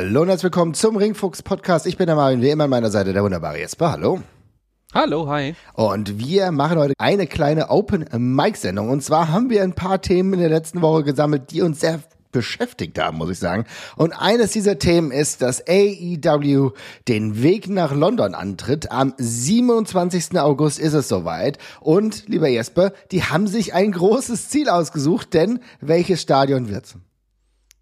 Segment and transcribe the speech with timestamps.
[0.00, 1.84] Hallo und herzlich willkommen zum Ringfuchs Podcast.
[1.84, 3.92] Ich bin der Marvin, wie immer an meiner Seite der wunderbare Jesper.
[3.92, 4.22] Hallo.
[4.94, 5.54] Hallo, hi.
[5.74, 8.88] Und wir machen heute eine kleine Open Mic Sendung.
[8.88, 12.00] Und zwar haben wir ein paar Themen in der letzten Woche gesammelt, die uns sehr
[12.32, 13.66] beschäftigt haben, muss ich sagen.
[13.94, 16.70] Und eines dieser Themen ist, dass AEW
[17.06, 18.90] den Weg nach London antritt.
[18.90, 20.40] Am 27.
[20.40, 21.58] August ist es soweit.
[21.78, 26.96] Und, lieber Jesper, die haben sich ein großes Ziel ausgesucht, denn welches Stadion wird's?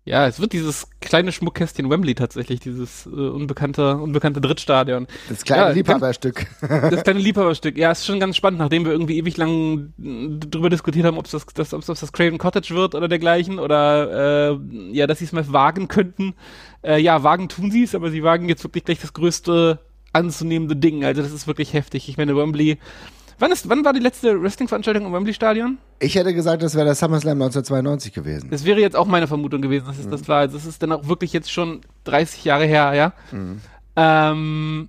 [0.09, 5.07] Ja, es wird dieses kleine Schmuckkästchen Wembley tatsächlich, dieses äh, unbekannte, unbekannte Drittstadion.
[5.29, 6.47] Das kleine ja, Liebhaberstück.
[6.61, 7.77] das kleine Liebhaberstück.
[7.77, 11.45] Ja, ist schon ganz spannend, nachdem wir irgendwie ewig lang drüber diskutiert haben, ob das,
[11.52, 14.59] das, ob das, das Craven Cottage wird oder dergleichen oder äh,
[14.93, 16.35] ja, dass sie es mal wagen könnten.
[16.82, 19.79] Äh, ja, wagen tun sie es, aber sie wagen jetzt wirklich gleich das größte
[20.15, 21.04] anzunehmende Ding.
[21.04, 22.09] Also das ist wirklich heftig.
[22.09, 22.79] Ich meine, Wembley
[23.39, 25.79] Wann, ist, wann war die letzte Wrestling-Veranstaltung im Wembley-Stadion?
[26.01, 28.51] Ich hätte gesagt, das wäre der SummerSlam 1992 gewesen.
[28.51, 30.11] Das wäre jetzt auch meine Vermutung gewesen, dass es mhm.
[30.11, 30.39] das war.
[30.41, 33.13] Also das ist dann auch wirklich jetzt schon 30 Jahre her, ja.
[33.31, 33.61] Mhm.
[33.95, 34.89] Ähm,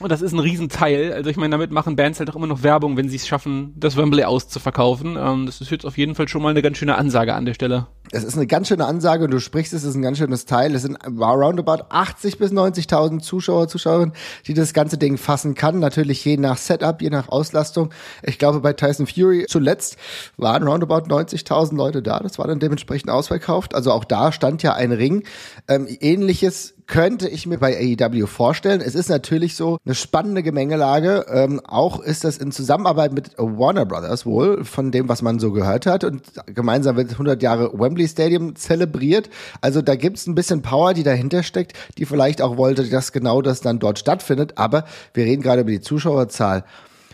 [0.00, 1.12] und das ist ein Riesenteil.
[1.12, 3.74] Also ich meine, damit machen Bands halt auch immer noch Werbung, wenn sie es schaffen,
[3.76, 5.16] das Wembley auszuverkaufen.
[5.16, 7.54] Ähm, das ist jetzt auf jeden Fall schon mal eine ganz schöne Ansage an der
[7.54, 7.86] Stelle.
[8.10, 10.74] Es ist eine ganz schöne Ansage und du sprichst, es ist ein ganz schönes Teil.
[10.74, 14.14] Es sind roundabout 80 bis 90.000 Zuschauer, Zuschauerinnen,
[14.48, 15.78] die das ganze Ding fassen kann.
[15.78, 17.90] Natürlich je nach Setup, je nach Auslastung.
[18.24, 19.96] Ich glaube, bei Tyson Fury zuletzt
[20.36, 22.18] waren roundabout 90.000 Leute da.
[22.18, 23.76] Das war dann dementsprechend ausverkauft.
[23.76, 25.22] Also auch da stand ja ein Ring.
[25.68, 28.80] Ähm, ähnliches könnte ich mir bei AEW vorstellen.
[28.80, 31.26] Es ist natürlich so eine spannende Gemengelage.
[31.28, 35.52] Ähm, auch ist das in Zusammenarbeit mit Warner Brothers wohl, von dem, was man so
[35.52, 36.04] gehört hat.
[36.04, 39.30] Und gemeinsam wird 100 Jahre Wembley Stadium zelebriert.
[39.60, 43.40] Also da gibt's ein bisschen Power, die dahinter steckt, die vielleicht auch wollte, dass genau
[43.40, 44.58] das dann dort stattfindet.
[44.58, 44.84] Aber
[45.14, 46.64] wir reden gerade über die Zuschauerzahl.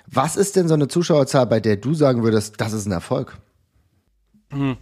[0.07, 3.39] Was ist denn so eine Zuschauerzahl, bei der du sagen würdest, das ist ein Erfolg?
[4.51, 4.77] Hm.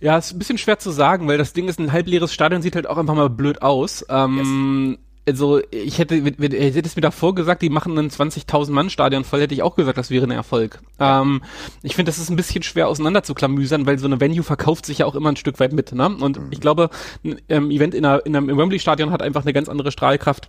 [0.00, 2.74] Ja, ist ein bisschen schwer zu sagen, weil das Ding ist ein halbleeres Stadion, sieht
[2.74, 4.04] halt auch einfach mal blöd aus.
[4.08, 4.98] Ähm, yes.
[5.28, 9.40] Also ich hätte, hätte es mir davor gesagt, die machen ein 20.000 Mann Stadion voll,
[9.42, 10.80] hätte ich auch gesagt, das wäre ein Erfolg.
[10.98, 11.20] Ja.
[11.20, 11.42] Ähm,
[11.82, 14.86] ich finde, das ist ein bisschen schwer auseinander zu klamüsern, weil so eine Venue verkauft
[14.86, 15.92] sich ja auch immer ein Stück weit mit.
[15.92, 16.06] Ne?
[16.08, 16.48] Und mhm.
[16.50, 16.90] ich glaube,
[17.22, 20.48] ein ähm, Event in, einer, in einem Wembley Stadion hat einfach eine ganz andere Strahlkraft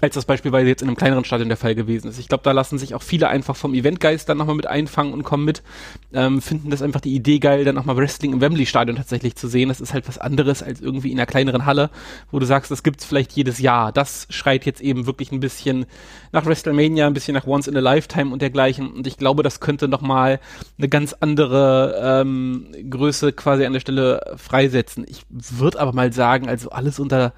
[0.00, 2.18] als das beispielsweise jetzt in einem kleineren Stadion der Fall gewesen ist.
[2.18, 5.22] Ich glaube, da lassen sich auch viele einfach vom Eventgeist dann nochmal mit einfangen und
[5.22, 5.62] kommen mit,
[6.12, 9.68] ähm, finden das einfach die Idee geil, dann nochmal Wrestling im Wembley-Stadion tatsächlich zu sehen.
[9.68, 11.90] Das ist halt was anderes als irgendwie in einer kleineren Halle,
[12.30, 13.90] wo du sagst, das gibt's vielleicht jedes Jahr.
[13.90, 15.86] Das schreit jetzt eben wirklich ein bisschen
[16.32, 18.92] nach WrestleMania, ein bisschen nach Once in a Lifetime und dergleichen.
[18.92, 20.40] Und ich glaube, das könnte nochmal
[20.76, 25.06] eine ganz andere ähm, Größe quasi an der Stelle freisetzen.
[25.08, 27.32] Ich würde aber mal sagen, also alles unter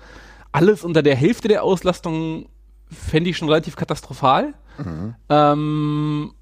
[0.52, 2.48] alles unter der Hälfte der Auslastung
[2.90, 4.54] fände ich schon relativ katastrophal.
[4.78, 5.14] Mhm.
[5.28, 6.32] Ähm,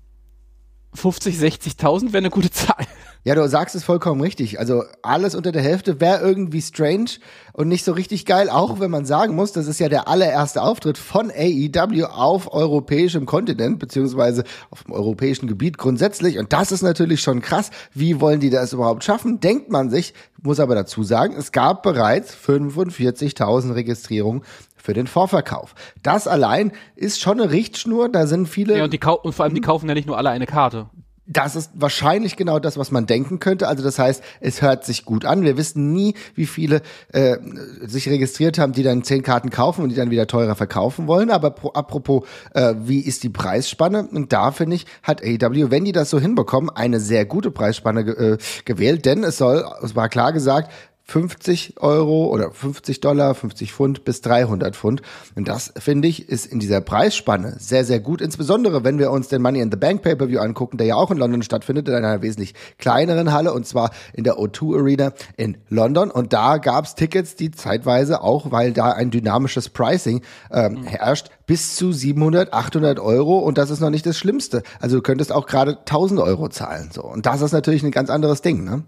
[0.95, 2.87] 50, 60.000 wäre eine gute Zahl.
[3.27, 4.61] Ja, du sagst es vollkommen richtig.
[4.61, 7.11] Also alles unter der Hälfte wäre irgendwie strange
[7.55, 10.63] und nicht so richtig geil, auch wenn man sagen muss, das ist ja der allererste
[10.63, 16.39] Auftritt von AEW auf europäischem Kontinent, beziehungsweise auf dem europäischen Gebiet grundsätzlich.
[16.39, 17.73] Und das ist natürlich schon krass.
[17.93, 19.41] Wie wollen die das überhaupt schaffen?
[19.41, 24.43] Denkt man sich, muss aber dazu sagen, es gab bereits 45.000 Registrierungen
[24.77, 25.75] für den Vorverkauf.
[26.05, 28.79] Das allein ist schon eine Richtschnur, da sind viele.
[28.79, 30.91] Ja, und, die und vor allem, die kaufen ja nicht nur alle eine Karte.
[31.29, 33.67] Das ist wahrscheinlich genau das, was man denken könnte.
[33.67, 35.43] Also das heißt, es hört sich gut an.
[35.43, 36.83] Wir wissen nie, wie viele
[37.13, 37.37] äh,
[37.83, 41.31] sich registriert haben, die dann zehn Karten kaufen und die dann wieder teurer verkaufen wollen.
[41.31, 44.07] Aber pro, apropos, äh, wie ist die Preisspanne?
[44.07, 48.03] Und da finde ich, hat AEW, wenn die das so hinbekommen, eine sehr gute Preisspanne
[48.03, 49.05] äh, gewählt.
[49.05, 50.71] Denn es soll, es war klar gesagt,
[51.09, 55.03] 50 Euro oder 50 Dollar, 50 Pfund bis 300 Pfund.
[55.37, 58.21] Und das, finde ich, ist in dieser Preisspanne sehr, sehr gut.
[58.21, 61.19] Insbesondere, wenn wir uns den Money in the Bank Pay-Per-View angucken, der ja auch in
[61.19, 66.11] London stattfindet, in einer wesentlich kleineren Halle, und zwar in der O2 Arena in London.
[66.11, 71.77] Und da gab's Tickets, die zeitweise auch, weil da ein dynamisches Pricing ähm, herrscht, bis
[71.77, 73.39] zu 700, 800 Euro.
[73.39, 74.65] Und das ist noch nicht das Schlimmste.
[74.81, 76.91] Also du könntest auch gerade 1000 Euro zahlen.
[76.93, 77.05] So.
[77.05, 78.83] Und das ist natürlich ein ganz anderes Ding, ne?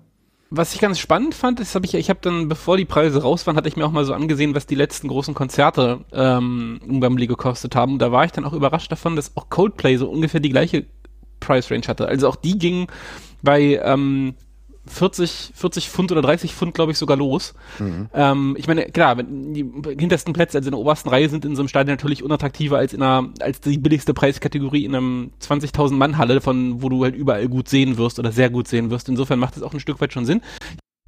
[0.51, 3.47] Was ich ganz spannend fand, ist, habe ich, ich habe dann, bevor die Preise raus
[3.47, 7.27] waren, hatte ich mir auch mal so angesehen, was die letzten großen Konzerte ähm, Wembley
[7.27, 7.99] gekostet haben.
[7.99, 10.87] da war ich dann auch überrascht davon, dass auch Coldplay so ungefähr die gleiche
[11.41, 12.09] Price Range hatte.
[12.09, 12.87] Also auch die gingen
[13.43, 14.35] bei ähm,
[14.89, 17.55] 40, 40 Pfund oder 30 Pfund, glaube ich, sogar los.
[17.79, 18.09] Mhm.
[18.13, 19.65] Ähm, ich meine, klar, wenn die
[19.99, 22.93] hintersten Plätze, also in der obersten Reihe, sind in so einem Stadion natürlich unattraktiver als
[22.93, 27.15] in einer, als die billigste Preiskategorie in einem 20.000 Mann Halle, von wo du halt
[27.15, 29.09] überall gut sehen wirst oder sehr gut sehen wirst.
[29.09, 30.41] Insofern macht es auch ein Stück weit schon Sinn.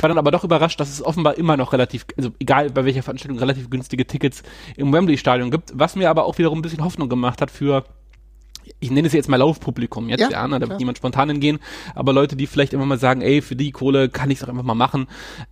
[0.01, 2.87] Ich war dann aber doch überrascht, dass es offenbar immer noch relativ, also egal bei
[2.87, 4.43] welcher Veranstaltung, relativ günstige Tickets
[4.79, 7.85] im Wembley-Stadion gibt, was mir aber auch wiederum ein bisschen Hoffnung gemacht hat für
[8.79, 11.59] ich nenne es jetzt mal Laufpublikum jetzt, ja, ja ne, da wird niemand spontan hingehen,
[11.95, 14.49] aber Leute, die vielleicht immer mal sagen, ey, für die Kohle kann ich es auch
[14.49, 15.07] einfach mal machen.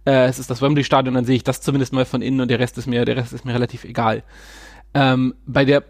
[0.04, 2.58] Äh, es ist das Wembley-Stadion, dann sehe ich das zumindest mal von innen und der
[2.58, 4.22] Rest ist mir, der Rest ist mir relativ egal.
[4.94, 5.84] Ähm, bei der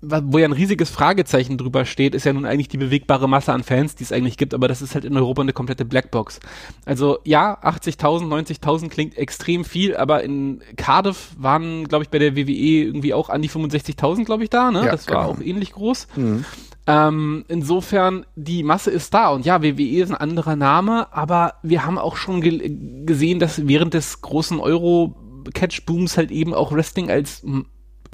[0.00, 3.64] wo ja ein riesiges Fragezeichen drüber steht, ist ja nun eigentlich die bewegbare Masse an
[3.64, 6.38] Fans, die es eigentlich gibt, aber das ist halt in Europa eine komplette Blackbox.
[6.84, 12.36] Also ja, 80.000, 90.000 klingt extrem viel, aber in Cardiff waren, glaube ich, bei der
[12.36, 14.84] WWE irgendwie auch an die 65.000, glaube ich, da, ne?
[14.84, 15.18] Ja, das genau.
[15.18, 16.06] war auch ähnlich groß.
[16.14, 16.44] Mhm.
[16.88, 21.84] Ähm, insofern, die Masse ist da und ja, WWE ist ein anderer Name, aber wir
[21.84, 27.44] haben auch schon ge gesehen, dass während des großen Euro-Catch-Booms halt eben auch Wrestling als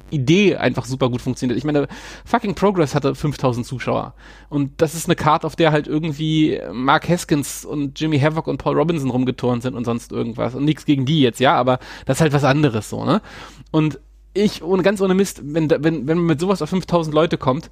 [0.09, 1.57] Idee einfach super gut funktioniert.
[1.57, 1.87] Ich meine,
[2.25, 4.13] fucking Progress hatte 5000 Zuschauer.
[4.49, 8.57] Und das ist eine Karte, auf der halt irgendwie Mark Haskins und Jimmy Havoc und
[8.57, 10.53] Paul Robinson rumgeturnt sind und sonst irgendwas.
[10.53, 13.21] Und nichts gegen die jetzt, ja, aber das ist halt was anderes so, ne?
[13.71, 13.99] Und
[14.33, 17.71] ich, ohne ganz ohne Mist, wenn, wenn, wenn man mit sowas auf 5000 Leute kommt,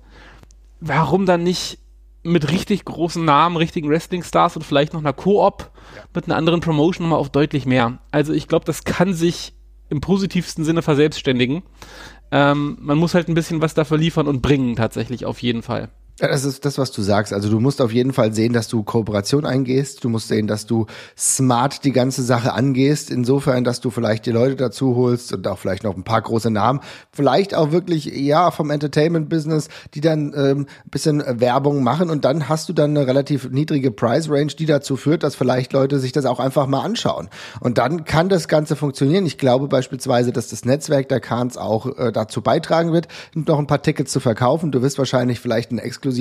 [0.83, 1.79] warum dann nicht
[2.23, 6.03] mit richtig großen Namen, richtigen Wrestling-Stars und vielleicht noch einer Koop ja.
[6.13, 7.99] mit einer anderen Promotion nochmal auf deutlich mehr.
[8.11, 9.53] Also ich glaube, das kann sich
[9.89, 11.63] im positivsten Sinne verselbstständigen.
[12.31, 15.89] Ähm, man muss halt ein bisschen was dafür liefern und bringen, tatsächlich auf jeden Fall.
[16.19, 17.33] Das ist das, was du sagst.
[17.33, 20.03] Also du musst auf jeden Fall sehen, dass du Kooperation eingehst.
[20.03, 20.85] Du musst sehen, dass du
[21.17, 23.09] smart die ganze Sache angehst.
[23.09, 26.51] Insofern, dass du vielleicht die Leute dazu holst und auch vielleicht noch ein paar große
[26.51, 26.81] Namen.
[27.11, 32.11] Vielleicht auch wirklich, ja, vom Entertainment-Business, die dann ähm, ein bisschen Werbung machen.
[32.11, 35.97] Und dann hast du dann eine relativ niedrige Price-Range, die dazu führt, dass vielleicht Leute
[35.97, 37.29] sich das auch einfach mal anschauen.
[37.59, 39.25] Und dann kann das Ganze funktionieren.
[39.25, 43.67] Ich glaube beispielsweise, dass das Netzwerk der Kahns auch äh, dazu beitragen wird, noch ein
[43.67, 44.71] paar Tickets zu verkaufen.
[44.71, 46.12] Du wirst wahrscheinlich vielleicht ein exklusiven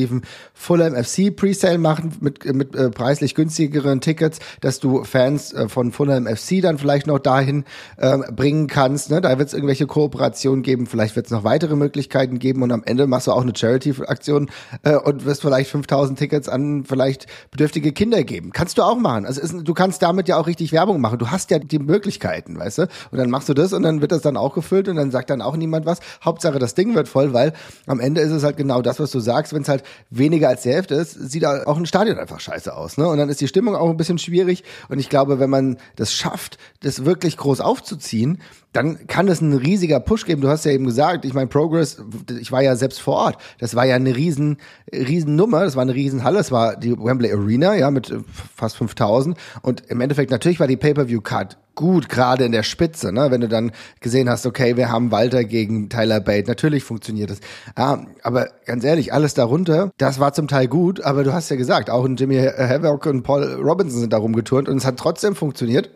[0.55, 5.93] Fulham FC Presale machen mit, mit äh, preislich günstigeren Tickets, dass du Fans äh, von
[5.93, 7.65] Fulham FC dann vielleicht noch dahin
[7.97, 9.11] äh, bringen kannst.
[9.11, 9.21] Ne?
[9.21, 12.83] Da wird es irgendwelche Kooperationen geben, vielleicht wird es noch weitere Möglichkeiten geben und am
[12.85, 14.51] Ende machst du auch eine Charity-Aktion
[14.83, 18.53] äh, und wirst vielleicht 5000 Tickets an vielleicht bedürftige Kinder geben.
[18.53, 19.27] Kannst du auch machen.
[19.27, 21.19] Also ist, du kannst damit ja auch richtig Werbung machen.
[21.19, 22.83] Du hast ja die Möglichkeiten, weißt du?
[23.11, 25.31] Und dann machst du das und dann wird das dann auch gefüllt und dann sagt
[25.31, 26.01] dann auch niemand was.
[26.25, 27.53] Hauptsache das Ding wird voll, weil
[27.87, 29.53] am Ende ist es halt genau das, was du sagst.
[29.53, 32.97] Wenn es halt weniger als die Hälfte ist, sieht auch ein Stadion einfach scheiße aus.
[32.97, 33.09] Ne?
[33.09, 34.65] Und dann ist die Stimmung auch ein bisschen schwierig.
[34.89, 38.39] Und ich glaube, wenn man das schafft, das wirklich groß aufzuziehen,
[38.73, 40.41] dann kann es ein riesiger Push geben.
[40.41, 42.03] Du hast ja eben gesagt, ich meine, Progress,
[42.41, 43.39] ich war ja selbst vor Ort.
[43.59, 44.57] Das war ja eine riesen,
[44.93, 45.65] riesen Nummer.
[45.65, 46.39] Das war eine riesen Halle.
[46.39, 48.15] Das war die Wembley Arena, ja, mit
[48.55, 49.37] fast 5000.
[49.61, 53.31] Und im Endeffekt, natürlich war die Pay-Per-View-Card gut, gerade in der Spitze, ne?
[53.31, 57.41] Wenn du dann gesehen hast, okay, wir haben Walter gegen Tyler Bate, natürlich funktioniert das.
[57.77, 61.57] Ja, aber ganz ehrlich, alles darunter, das war zum Teil gut, aber du hast ja
[61.57, 65.91] gesagt, auch Jimmy Havoc und Paul Robinson sind da rumgeturnt und es hat trotzdem funktioniert.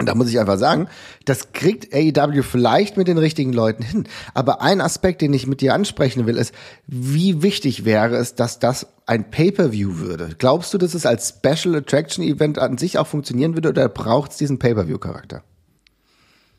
[0.00, 0.88] Und da muss ich einfach sagen,
[1.26, 4.08] das kriegt AEW vielleicht mit den richtigen Leuten hin.
[4.32, 6.54] Aber ein Aspekt, den ich mit dir ansprechen will, ist,
[6.86, 10.30] wie wichtig wäre es, dass das ein Pay-per-View würde?
[10.38, 14.30] Glaubst du, dass es als Special Attraction Event an sich auch funktionieren würde oder braucht
[14.30, 15.42] es diesen Pay-per-View-Charakter?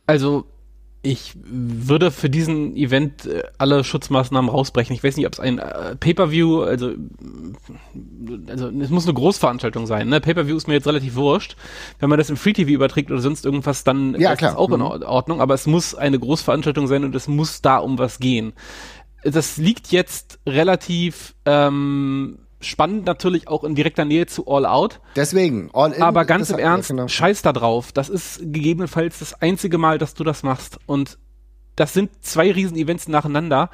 [0.05, 0.45] Also
[1.03, 4.95] ich würde für diesen Event äh, alle Schutzmaßnahmen rausbrechen.
[4.95, 6.91] Ich weiß nicht, ob es ein äh, Pay-per-View, also
[8.47, 10.09] also es muss eine Großveranstaltung sein.
[10.09, 10.21] Ne?
[10.21, 11.55] Pay-per-View ist mir jetzt relativ wurscht.
[11.99, 14.79] Wenn man das im Free-TV überträgt oder sonst irgendwas, dann ja, ist das auch in
[14.79, 15.03] mhm.
[15.03, 15.41] Ordnung.
[15.41, 18.53] Aber es muss eine Großveranstaltung sein und es muss da um was gehen.
[19.23, 24.99] Das liegt jetzt relativ ähm, spannend natürlich auch in direkter Nähe zu All Out.
[25.15, 26.01] Deswegen, All In.
[26.01, 27.07] Aber ganz im Ernst, genau.
[27.07, 27.91] scheiß da drauf.
[27.91, 30.79] Das ist gegebenenfalls das einzige Mal, dass du das machst.
[30.85, 31.17] Und
[31.75, 33.69] das sind zwei Riesen-Events nacheinander.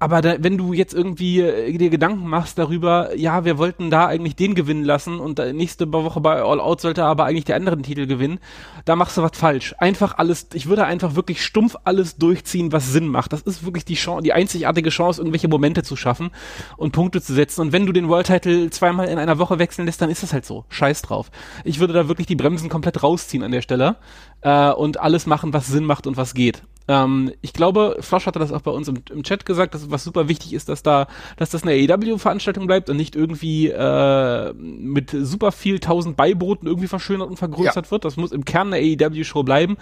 [0.00, 4.06] Aber da, wenn du jetzt irgendwie äh, dir Gedanken machst darüber, ja, wir wollten da
[4.06, 7.56] eigentlich den gewinnen lassen und äh, nächste Woche bei All Out sollte aber eigentlich der
[7.56, 8.38] andere den Titel gewinnen,
[8.84, 9.74] da machst du was falsch.
[9.78, 13.32] Einfach alles, ich würde einfach wirklich stumpf alles durchziehen, was Sinn macht.
[13.32, 16.30] Das ist wirklich die Chance, die einzigartige Chance, irgendwelche Momente zu schaffen
[16.76, 17.62] und Punkte zu setzen.
[17.62, 20.32] Und wenn du den World Title zweimal in einer Woche wechseln lässt, dann ist das
[20.32, 20.64] halt so.
[20.68, 21.30] Scheiß drauf.
[21.64, 23.96] Ich würde da wirklich die Bremsen komplett rausziehen an der Stelle
[24.42, 26.62] äh, und alles machen, was Sinn macht und was geht.
[26.88, 30.04] Ähm, ich glaube, Frosch hatte das auch bei uns im, im, Chat gesagt, dass was
[30.04, 35.10] super wichtig ist, dass da, dass das eine AEW-Veranstaltung bleibt und nicht irgendwie äh, mit
[35.10, 37.90] super viel tausend Beibooten irgendwie verschönert und vergrößert ja.
[37.90, 38.06] wird.
[38.06, 39.76] Das muss im Kern eine AEW-Show bleiben.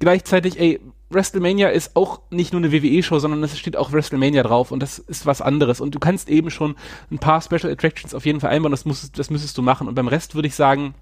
[0.00, 4.70] Gleichzeitig, ey, WrestleMania ist auch nicht nur eine WWE-Show, sondern es steht auch WrestleMania drauf
[4.70, 5.80] und das ist was anderes.
[5.80, 6.76] Und du kannst eben schon
[7.10, 9.88] ein paar Special Attractions auf jeden Fall einbauen, das, musst, das müsstest du machen.
[9.88, 10.94] Und beim Rest würde ich sagen,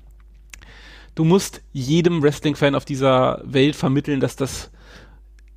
[1.16, 4.70] du musst jedem Wrestling-Fan auf dieser Welt vermitteln, dass das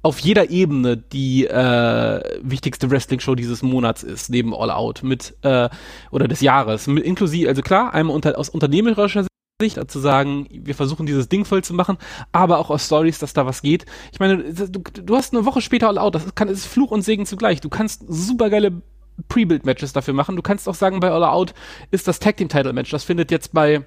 [0.02, 5.70] auf jeder Ebene die äh, wichtigste Wrestling-Show dieses Monats ist, neben All Out mit äh,
[6.10, 6.88] oder des Jahres.
[6.88, 9.26] Mit, inklusive, also klar, einmal unter, aus unternehmerischer
[9.62, 11.98] Sicht, zu sagen, wir versuchen dieses Ding voll zu machen,
[12.32, 13.86] aber auch aus Stories, dass da was geht.
[14.12, 17.04] Ich meine, du, du hast eine Woche später All Out, das kann, ist Fluch und
[17.04, 17.62] Segen zugleich.
[17.62, 18.82] Du kannst supergeile
[19.30, 20.36] Pre-Build-Matches dafür machen.
[20.36, 21.54] Du kannst auch sagen, bei All Out
[21.92, 22.90] ist das Tag Team Title Match.
[22.90, 23.86] Das findet jetzt bei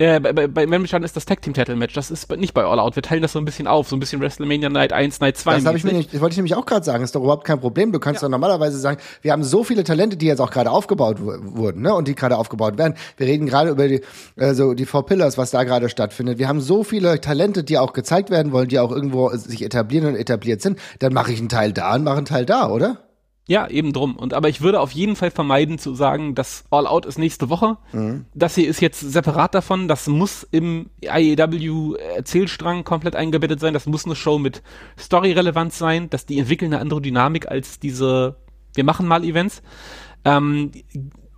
[0.00, 1.92] äh, bei, bei, Membership ist das Tag Team Title Match.
[1.92, 2.96] Das ist nicht bei All Out.
[2.96, 5.56] Wir teilen das so ein bisschen auf, so ein bisschen WrestleMania Night 1, Night 2.
[5.56, 7.04] Das, hab ich mir nicht, das wollte ich nämlich auch gerade sagen.
[7.04, 7.92] Ist doch überhaupt kein Problem.
[7.92, 8.28] Du kannst ja.
[8.28, 11.94] doch normalerweise sagen, wir haben so viele Talente, die jetzt auch gerade aufgebaut wurden, ne,
[11.94, 12.94] und die gerade aufgebaut werden.
[13.18, 14.00] Wir reden gerade über die,
[14.36, 16.38] äh, so die Four Pillars, was da gerade stattfindet.
[16.38, 20.08] Wir haben so viele Talente, die auch gezeigt werden wollen, die auch irgendwo sich etablieren
[20.08, 20.78] und etabliert sind.
[21.00, 23.09] Dann mache ich einen Teil da und mache einen Teil da, oder?
[23.50, 24.14] Ja, eben drum.
[24.14, 27.50] Und aber ich würde auf jeden Fall vermeiden zu sagen, dass All Out ist nächste
[27.50, 27.78] Woche.
[27.92, 28.26] Mhm.
[28.32, 29.88] Das hier ist jetzt separat davon.
[29.88, 33.74] Das muss im IEW Erzählstrang komplett eingebettet sein.
[33.74, 34.62] Das muss eine Show mit
[34.96, 36.08] Story-Relevanz sein.
[36.10, 38.36] Dass die entwickeln eine andere Dynamik als diese
[38.74, 39.62] wir machen mal Events.
[40.24, 40.70] Ähm,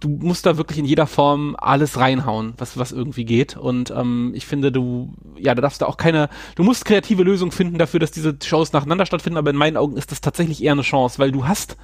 [0.03, 3.57] du musst da wirklich in jeder Form alles reinhauen, was, was irgendwie geht.
[3.57, 7.53] Und ähm, ich finde, du, ja, da darfst du auch keine, du musst kreative Lösungen
[7.53, 10.73] finden dafür, dass diese Shows nacheinander stattfinden, aber in meinen Augen ist das tatsächlich eher
[10.73, 11.77] eine Chance, weil du hast,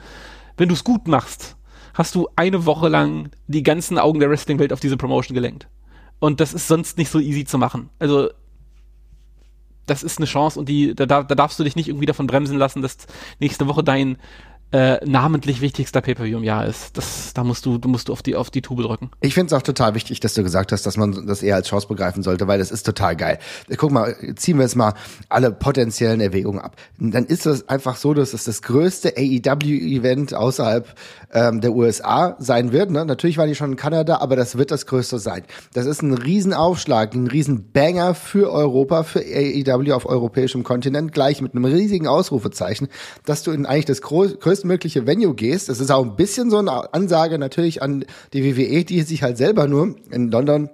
[0.56, 1.56] wenn du es gut machst,
[1.94, 5.68] hast du eine Woche lang die ganzen Augen der Wrestling-Welt auf diese Promotion gelenkt.
[6.18, 7.90] Und das ist sonst nicht so easy zu machen.
[8.00, 8.30] Also
[9.86, 12.58] das ist eine Chance und die, da, da darfst du dich nicht irgendwie davon bremsen
[12.58, 12.98] lassen, dass
[13.38, 14.18] nächste Woche dein
[14.70, 16.96] äh, namentlich wichtigster Pay-per-View im Jahr ist.
[16.98, 19.10] Das, da musst du, du musst du auf die auf die Tube drücken.
[19.22, 21.68] Ich finde es auch total wichtig, dass du gesagt hast, dass man das eher als
[21.68, 23.38] Chance begreifen sollte, weil das ist total geil.
[23.78, 24.92] Guck mal, ziehen wir jetzt mal
[25.30, 26.76] alle potenziellen Erwägungen ab.
[26.98, 30.94] Dann ist es einfach so, dass es das größte AEW-Event außerhalb
[31.32, 32.90] ähm, der USA sein wird.
[32.90, 33.06] Ne?
[33.06, 35.44] Natürlich waren die schon in Kanada, aber das wird das größte sein.
[35.72, 41.54] Das ist ein Riesenaufschlag, ein Riesenbanger für Europa, für AEW auf europäischem Kontinent, gleich mit
[41.54, 42.88] einem riesigen Ausrufezeichen,
[43.24, 45.68] dass du in eigentlich das größte größtmögliche Venue gehst.
[45.68, 49.36] Das ist auch ein bisschen so eine Ansage natürlich an die WWE, die sich halt
[49.36, 50.70] selber nur in London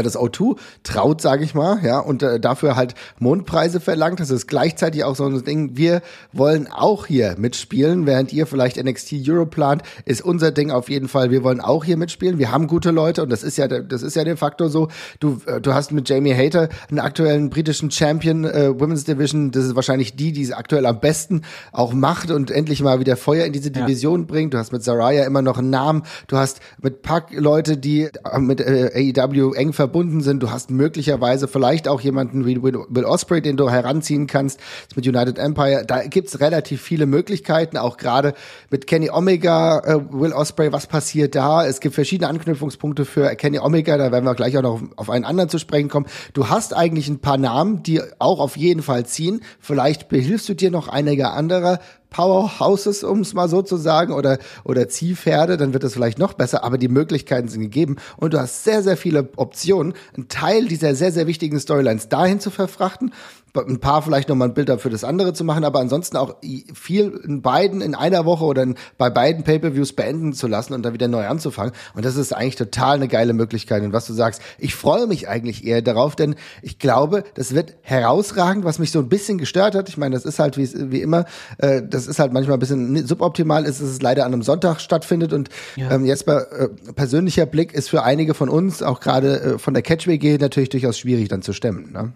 [0.00, 4.20] das O2 traut, sage ich mal, ja, und äh, dafür halt Mondpreise verlangt.
[4.20, 5.76] Das ist gleichzeitig auch so ein Ding.
[5.76, 6.00] Wir
[6.32, 11.08] wollen auch hier mitspielen, während ihr vielleicht NXT Euro plant, ist unser Ding auf jeden
[11.08, 11.30] Fall.
[11.30, 12.38] Wir wollen auch hier mitspielen.
[12.38, 14.88] Wir haben gute Leute und das ist ja, das ist ja de facto so.
[15.20, 19.50] Du, äh, du hast mit Jamie Hater einen aktuellen britischen Champion äh, Women's Division.
[19.50, 23.16] Das ist wahrscheinlich die, die es aktuell am besten auch macht und endlich mal wieder
[23.16, 24.26] Feuer in diese Division ja.
[24.26, 24.54] bringt.
[24.54, 26.02] Du hast mit Saraya immer noch einen Namen.
[26.28, 30.40] Du hast mit Pack Leute, die äh, mit äh, AEW eng verbunden sind.
[30.44, 34.60] Du hast möglicherweise vielleicht auch jemanden wie Will Osprey, den du heranziehen kannst
[34.94, 35.82] mit United Empire.
[35.84, 38.34] Da gibt's relativ viele Möglichkeiten, auch gerade
[38.70, 41.66] mit Kenny Omega, äh, Will Osprey, was passiert da?
[41.66, 45.24] Es gibt verschiedene Anknüpfungspunkte für Kenny Omega, da werden wir gleich auch noch auf, einen
[45.24, 46.06] anderen zu sprechen kommen.
[46.32, 49.40] Du hast eigentlich ein paar Namen, die auch auf jeden Fall ziehen.
[49.58, 51.80] Vielleicht behilfst du dir noch einige andere
[52.12, 56.34] Powerhouses, um es mal so zu sagen, oder, oder Ziehpferde, dann wird es vielleicht noch
[56.34, 60.66] besser, aber die Möglichkeiten sind gegeben und du hast sehr, sehr viele Optionen, einen Teil
[60.66, 63.12] dieser sehr, sehr wichtigen Storylines dahin zu verfrachten
[63.54, 66.36] ein paar vielleicht noch mal ein Bild dafür das andere zu machen, aber ansonsten auch
[66.74, 70.82] viel in beiden in einer Woche oder in, bei beiden Pay-per-Views beenden zu lassen und
[70.82, 71.72] dann wieder neu anzufangen.
[71.94, 73.82] Und das ist eigentlich total eine geile Möglichkeit.
[73.82, 77.74] Und was du sagst, ich freue mich eigentlich eher darauf, denn ich glaube, das wird
[77.82, 79.88] herausragend, was mich so ein bisschen gestört hat.
[79.88, 81.26] Ich meine, das ist halt wie, wie immer,
[81.58, 84.80] äh, das ist halt manchmal ein bisschen suboptimal, ist, dass es leider an einem Sonntag
[84.80, 85.34] stattfindet.
[85.34, 85.90] Und ja.
[85.90, 89.74] ähm, jetzt bei äh, persönlicher Blick ist für einige von uns, auch gerade äh, von
[89.74, 91.92] der Catch WG, natürlich durchaus schwierig dann zu stemmen.
[91.92, 92.12] Ne?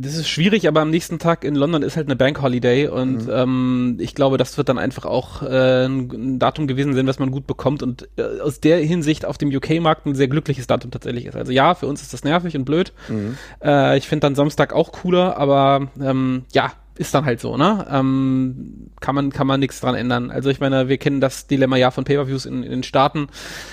[0.00, 3.26] Das ist schwierig, aber am nächsten Tag in London ist halt eine Bank Holiday und
[3.26, 3.32] mhm.
[3.32, 7.32] ähm, ich glaube, das wird dann einfach auch äh, ein Datum gewesen sein, was man
[7.32, 11.26] gut bekommt und äh, aus der Hinsicht auf dem UK-Markt ein sehr glückliches Datum tatsächlich
[11.26, 11.34] ist.
[11.34, 12.92] Also ja, für uns ist das nervig und blöd.
[13.08, 13.38] Mhm.
[13.60, 17.86] Äh, ich finde dann Samstag auch cooler, aber ähm, ja, ist dann halt so, ne?
[17.90, 20.30] Ähm, kann man kann man nichts dran ändern.
[20.30, 23.28] Also ich meine, wir kennen das Dilemma ja von Pay-per-Views in, in den Staaten.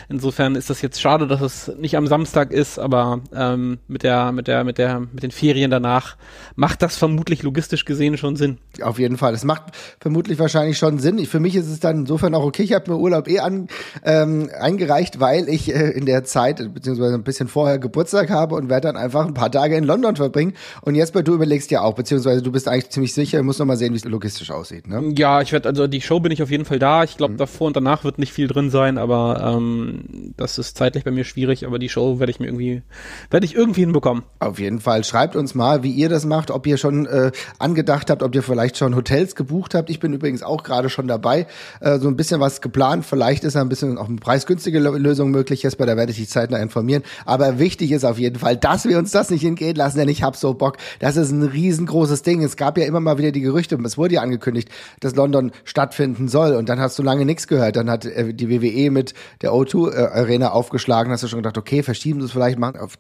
[0.10, 4.32] Insofern ist das jetzt schade, dass es nicht am Samstag ist, aber ähm, mit der
[4.32, 6.18] mit der mit der mit den Ferien danach
[6.56, 8.60] macht das vermutlich logistisch gesehen schon Sinn.
[8.82, 9.64] Auf jeden Fall, es macht
[10.00, 11.18] vermutlich wahrscheinlich schon Sinn.
[11.18, 12.64] Ich, für mich ist es dann insofern auch okay.
[12.64, 13.68] Ich habe mir Urlaub eh an,
[14.04, 18.70] ähm, eingereicht, weil ich äh, in der Zeit beziehungsweise ein bisschen vorher Geburtstag habe und
[18.70, 20.54] werde dann einfach ein paar Tage in London verbringen.
[20.82, 23.66] Und jetzt bei du überlegst ja auch, beziehungsweise du bist eigentlich ziemlich sicher, muss noch
[23.66, 24.88] mal sehen, wie es logistisch aussieht.
[24.88, 25.14] Ne?
[25.18, 27.04] Ja, ich werde also die Show bin ich auf jeden Fall da.
[27.04, 27.38] Ich glaube, mhm.
[27.38, 31.24] davor und danach wird nicht viel drin sein, aber ähm, das ist zeitlich bei mir
[31.24, 31.66] schwierig.
[31.66, 32.84] Aber die Show werde ich mir irgendwie
[33.30, 34.24] werde ich irgendwie hinbekommen.
[34.40, 35.04] Auf jeden Fall.
[35.04, 38.44] Schreibt uns mal, wie ihr das macht, ob ihr schon äh, angedacht habt, ob ihr
[38.44, 39.90] vielleicht schon Hotels gebucht habt.
[39.90, 41.48] Ich bin übrigens auch gerade schon dabei,
[41.80, 43.06] äh, so ein bisschen was geplant.
[43.06, 45.86] Vielleicht ist ein bisschen auch eine preisgünstige Lösung möglich, Jesper.
[45.86, 47.04] Da werde ich dich zeitnah informieren.
[47.26, 50.24] Aber wichtig ist auf jeden Fall, dass wir uns das nicht entgehen lassen, denn ich
[50.24, 50.78] habe so Bock.
[51.00, 52.44] Das ist ein riesengroßes Ding.
[52.44, 54.70] Es gab ja immer mal wieder die Gerüchte, es wurde ja angekündigt,
[55.00, 57.76] dass London stattfinden soll und dann hast du lange nichts gehört.
[57.76, 61.58] Dann hat äh, die WWE mit der O2 äh, Arena aufgeschlagen, hast du schon gedacht,
[61.58, 62.94] okay, verschieben sie es vielleicht mal auf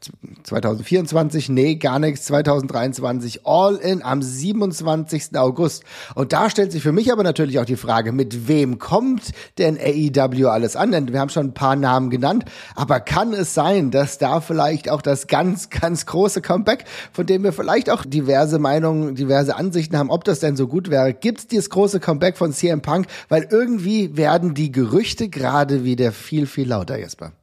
[0.44, 1.50] 2024.
[1.50, 2.26] Nee, gar nichts.
[2.26, 5.38] 2023 All in am 27.
[5.38, 5.84] August.
[6.14, 9.78] Und da stellt sich für mich aber natürlich auch die Frage, mit wem kommt denn
[9.78, 10.92] AEW alles an?
[10.92, 12.46] Denn wir haben schon ein paar Namen genannt,
[12.76, 17.44] aber kann es sein, dass da vielleicht auch das ganz, ganz große Comeback, von dem
[17.44, 21.40] wir vielleicht auch diverse Meinungen, diverse Ansichten haben, ob das denn so gut wäre, gibt
[21.40, 26.48] es dieses große Comeback von CM Punk, weil irgendwie werden die Gerüchte gerade wieder viel,
[26.48, 27.34] viel lauter, Jesper.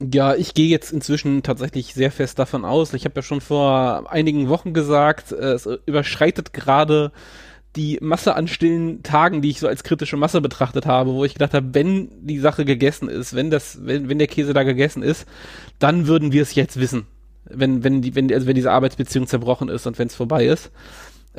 [0.00, 2.94] Ja, ich gehe jetzt inzwischen tatsächlich sehr fest davon aus.
[2.94, 7.10] Ich habe ja schon vor einigen Wochen gesagt, es überschreitet gerade
[7.74, 11.34] die Masse an stillen Tagen, die ich so als kritische Masse betrachtet habe, wo ich
[11.34, 15.02] gedacht habe, wenn die Sache gegessen ist, wenn das, wenn, wenn der Käse da gegessen
[15.02, 15.26] ist,
[15.78, 17.06] dann würden wir es jetzt wissen.
[17.44, 20.70] Wenn, wenn die, wenn, also wenn diese Arbeitsbeziehung zerbrochen ist und wenn es vorbei ist.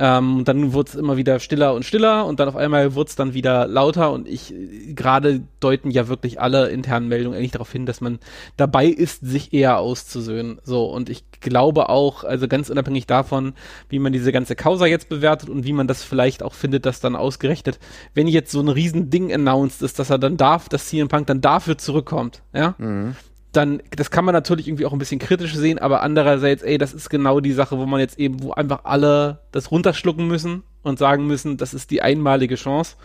[0.02, 3.18] Ähm, dann wurde es immer wieder stiller und stiller und dann auf einmal wurde es
[3.18, 4.54] dann wieder lauter und ich
[4.96, 8.20] gerade deuten ja wirklich alle internen Meldungen eigentlich darauf hin, dass man
[8.56, 10.62] dabei ist, sich eher auszusöhnen.
[10.64, 13.54] So und ich glaube auch, also ganz unabhängig davon,
[13.90, 17.02] wie man diese ganze Causa jetzt bewertet und wie man das vielleicht auch findet, dass
[17.02, 17.78] dann ausgerechnet,
[18.14, 21.42] wenn jetzt so ein Riesending announced ist, dass er dann darf, dass CM Punk dann
[21.42, 22.76] dafür zurückkommt, ja.
[22.78, 23.16] Mhm
[23.52, 26.94] dann, das kann man natürlich irgendwie auch ein bisschen kritisch sehen, aber andererseits, ey, das
[26.94, 31.00] ist genau die Sache, wo man jetzt eben, wo einfach alle das runterschlucken müssen und
[31.00, 32.96] sagen müssen, das ist die einmalige Chance.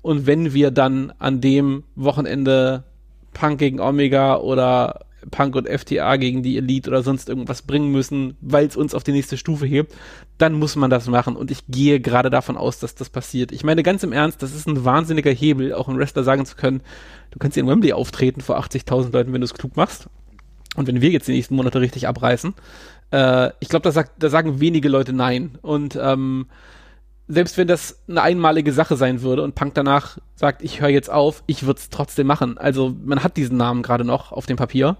[0.00, 2.84] Und wenn wir dann an dem Wochenende
[3.34, 8.36] Punk gegen Omega oder Punk und FTA gegen die Elite oder sonst irgendwas bringen müssen,
[8.40, 9.94] weil es uns auf die nächste Stufe hebt,
[10.38, 11.36] dann muss man das machen.
[11.36, 13.52] Und ich gehe gerade davon aus, dass das passiert.
[13.52, 16.56] Ich meine, ganz im Ernst, das ist ein wahnsinniger Hebel, auch ein Wrestler sagen zu
[16.56, 16.80] können,
[17.30, 20.08] du kannst hier in Wembley auftreten vor 80.000 Leuten, wenn du es klug machst.
[20.76, 22.54] Und wenn wir jetzt die nächsten Monate richtig abreißen,
[23.10, 25.58] äh, ich glaube, da, da sagen wenige Leute nein.
[25.62, 26.46] Und ähm,
[27.28, 31.10] selbst wenn das eine einmalige Sache sein würde und Punk danach sagt, ich höre jetzt
[31.10, 32.56] auf, ich würde es trotzdem machen.
[32.56, 34.96] Also man hat diesen Namen gerade noch auf dem Papier.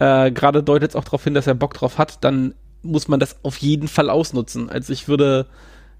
[0.00, 3.20] Äh, gerade deutet es auch darauf hin, dass er Bock drauf hat, dann muss man
[3.20, 4.70] das auf jeden Fall ausnutzen.
[4.70, 5.46] Also ich würde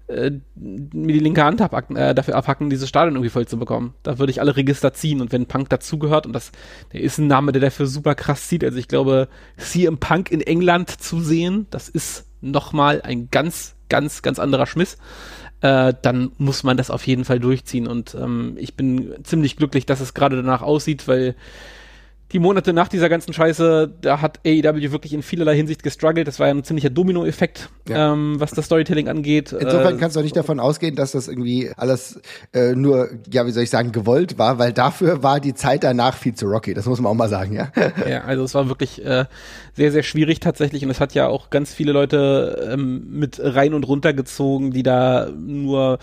[0.07, 3.93] äh, mir die linke Hand abhacken, äh, dafür abhacken, dieses Stadion irgendwie voll zu bekommen.
[4.03, 6.51] Da würde ich alle Register ziehen und wenn Punk dazugehört und das,
[6.91, 8.65] der ist ein Name, der dafür super krass zieht.
[8.65, 14.21] Also ich glaube, CM Punk in England zu sehen, das ist nochmal ein ganz, ganz,
[14.21, 14.97] ganz anderer Schmiss
[15.61, 17.87] äh, dann muss man das auf jeden Fall durchziehen.
[17.87, 21.35] Und ähm, ich bin ziemlich glücklich, dass es gerade danach aussieht, weil
[22.31, 26.27] die Monate nach dieser ganzen Scheiße, da hat AEW wirklich in vielerlei Hinsicht gestruggelt.
[26.27, 28.13] Das war ja ein ziemlicher Domino-Effekt, ja.
[28.13, 29.51] ähm, was das Storytelling angeht.
[29.51, 32.21] Insofern äh, kannst du auch nicht davon ausgehen, dass das irgendwie alles
[32.53, 36.15] äh, nur, ja, wie soll ich sagen, gewollt war, weil dafür war die Zeit danach
[36.15, 36.75] viel zu rocky.
[36.75, 37.71] Das muss man auch mal sagen, ja.
[38.07, 39.25] Ja, also es war wirklich äh,
[39.73, 43.73] sehr, sehr schwierig tatsächlich und es hat ja auch ganz viele Leute ähm, mit rein
[43.73, 45.99] und runter gezogen, die da nur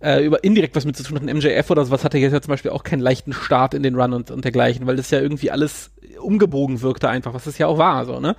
[0.00, 1.38] äh, über indirekt was mit zu tun hatten.
[1.38, 4.12] MJF oder sowas hatte jetzt ja zum Beispiel auch keinen leichten Start in den Run
[4.12, 7.66] und, und dergleichen, weil das ja irgendwie alles alles umgebogen wirkte einfach, was es ja
[7.66, 8.36] auch war, so, ne?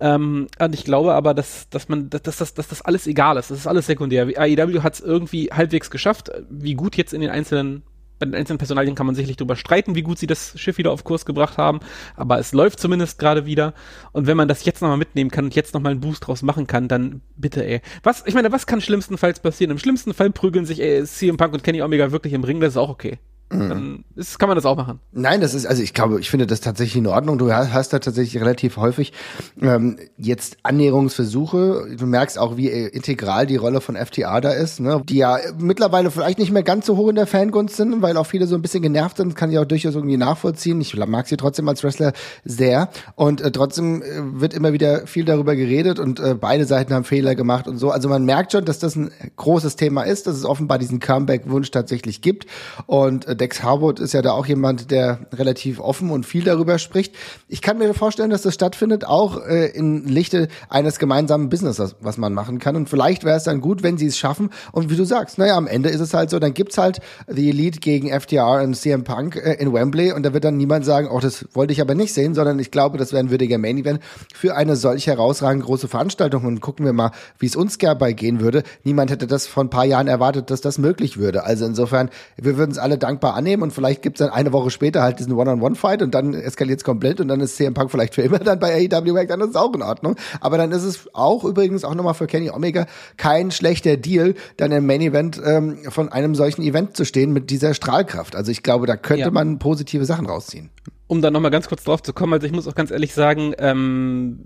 [0.00, 3.50] Ähm, und ich glaube aber, dass, dass man, dass, dass, dass, das alles egal ist,
[3.50, 4.26] das ist alles sekundär.
[4.36, 7.82] AEW hat es irgendwie halbwegs geschafft, wie gut jetzt in den einzelnen
[8.18, 10.92] bei den einzelnen Personalien kann man sicherlich darüber streiten, wie gut sie das Schiff wieder
[10.92, 11.80] auf Kurs gebracht haben,
[12.14, 13.74] aber es läuft zumindest gerade wieder.
[14.12, 16.68] Und wenn man das jetzt nochmal mitnehmen kann und jetzt nochmal einen Boost draus machen
[16.68, 17.80] kann, dann bitte, ey.
[18.04, 19.72] Was, ich meine, was kann schlimmstenfalls passieren?
[19.72, 22.74] Im schlimmsten Fall prügeln sich ey, CM Punk und Kenny Omega wirklich im Ring, das
[22.74, 23.18] ist auch okay.
[23.52, 23.68] Mhm.
[23.68, 25.00] Dann ist, kann man das auch machen.
[25.12, 27.38] Nein, das ist, also ich glaube, ich finde das tatsächlich in Ordnung.
[27.38, 29.12] Du hast da tatsächlich relativ häufig
[29.60, 31.96] ähm, jetzt Annäherungsversuche.
[31.98, 35.02] Du merkst auch, wie integral die Rolle von FTA da ist, ne?
[35.08, 38.26] die ja mittlerweile vielleicht nicht mehr ganz so hoch in der Fangunst sind, weil auch
[38.26, 40.80] viele so ein bisschen genervt sind, kann ich auch durchaus irgendwie nachvollziehen.
[40.80, 42.12] Ich mag sie trotzdem als Wrestler
[42.44, 46.94] sehr und äh, trotzdem äh, wird immer wieder viel darüber geredet und äh, beide Seiten
[46.94, 47.90] haben Fehler gemacht und so.
[47.90, 51.70] Also man merkt schon, dass das ein großes Thema ist, dass es offenbar diesen Comeback-Wunsch
[51.70, 52.46] tatsächlich gibt
[52.86, 56.78] und äh, Dex Harwood ist ja da auch jemand, der relativ offen und viel darüber
[56.78, 57.16] spricht.
[57.48, 62.18] Ich kann mir vorstellen, dass das stattfindet, auch äh, in Lichte eines gemeinsamen Businesses, was
[62.18, 62.76] man machen kann.
[62.76, 64.50] Und vielleicht wäre es dann gut, wenn sie es schaffen.
[64.70, 67.48] Und wie du sagst, naja, am Ende ist es halt so, dann gibt's halt die
[67.48, 71.08] Elite gegen FTR und CM Punk äh, in Wembley und da wird dann niemand sagen,
[71.10, 73.78] oh, das wollte ich aber nicht sehen, sondern ich glaube, das wäre ein würdiger Main
[73.78, 73.98] Event
[74.32, 76.44] für eine solch herausragend große Veranstaltung.
[76.44, 78.62] Und gucken wir mal, wie es uns dabei gehen würde.
[78.84, 81.42] Niemand hätte das vor ein paar Jahren erwartet, dass das möglich würde.
[81.42, 85.02] Also insofern, wir würden es alle dankbar annehmen und vielleicht gibt's dann eine Woche später
[85.02, 88.38] halt diesen One-on-One-Fight und dann eskaliert's komplett und dann ist CM Punk vielleicht für immer
[88.38, 90.16] dann bei AEW weg, dann ist es auch in Ordnung.
[90.40, 94.72] Aber dann ist es auch übrigens auch nochmal für Kenny Omega kein schlechter Deal, dann
[94.72, 98.36] im Main Event ähm, von einem solchen Event zu stehen mit dieser Strahlkraft.
[98.36, 99.30] Also ich glaube, da könnte ja.
[99.30, 100.70] man positive Sachen rausziehen.
[101.06, 103.54] Um da nochmal ganz kurz drauf zu kommen, also ich muss auch ganz ehrlich sagen,
[103.58, 104.40] ähm,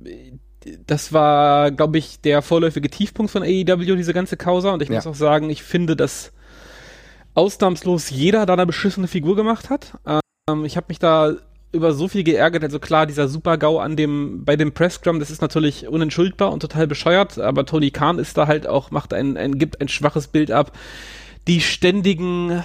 [0.87, 4.72] das war, glaube ich, der vorläufige Tiefpunkt von AEW, diese ganze Causa.
[4.72, 4.96] Und ich ja.
[4.96, 6.33] muss auch sagen, ich finde, dass
[7.37, 9.99] ausnahmslos jeder da eine beschissene Figur gemacht hat.
[10.49, 11.35] Ähm, ich habe mich da
[11.72, 12.64] über so viel geärgert.
[12.64, 16.87] Also klar, dieser Super-GAU an dem, bei dem Press-Scrum, das ist natürlich unentschuldbar und total
[16.87, 20.51] bescheuert, aber Tony Khan ist da halt auch, macht ein, ein gibt ein schwaches Bild
[20.51, 20.72] ab.
[21.46, 22.64] Die ständigen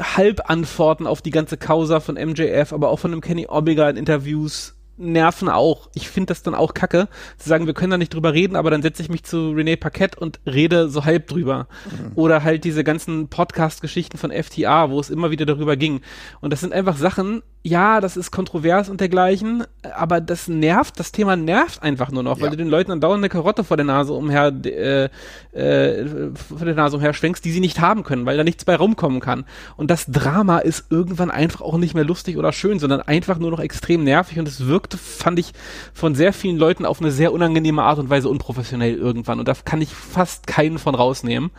[0.00, 4.74] Halbantworten auf die ganze Causa von MJF, aber auch von dem Kenny Omega in Interviews
[4.96, 5.88] nerven auch.
[5.94, 8.70] Ich finde das dann auch kacke, zu sagen, wir können da nicht drüber reden, aber
[8.70, 11.66] dann setze ich mich zu René Paquette und rede so halb drüber.
[11.90, 12.12] Mhm.
[12.14, 16.00] Oder halt diese ganzen Podcast-Geschichten von FTA, wo es immer wieder darüber ging.
[16.40, 19.64] Und das sind einfach Sachen, ja, das ist kontrovers und dergleichen,
[19.96, 22.42] aber das nervt, das Thema nervt einfach nur noch, ja.
[22.42, 25.08] weil du den Leuten dann dauernd eine Karotte vor der Nase umher, äh,
[25.52, 28.76] äh, vor der Nase umher schwenkst, die sie nicht haben können, weil da nichts bei
[28.76, 29.46] rumkommen kann.
[29.78, 33.50] Und das Drama ist irgendwann einfach auch nicht mehr lustig oder schön, sondern einfach nur
[33.50, 35.52] noch extrem nervig und es wirkte, fand ich,
[35.94, 39.54] von sehr vielen Leuten auf eine sehr unangenehme Art und Weise unprofessionell irgendwann und da
[39.54, 41.50] kann ich fast keinen von rausnehmen.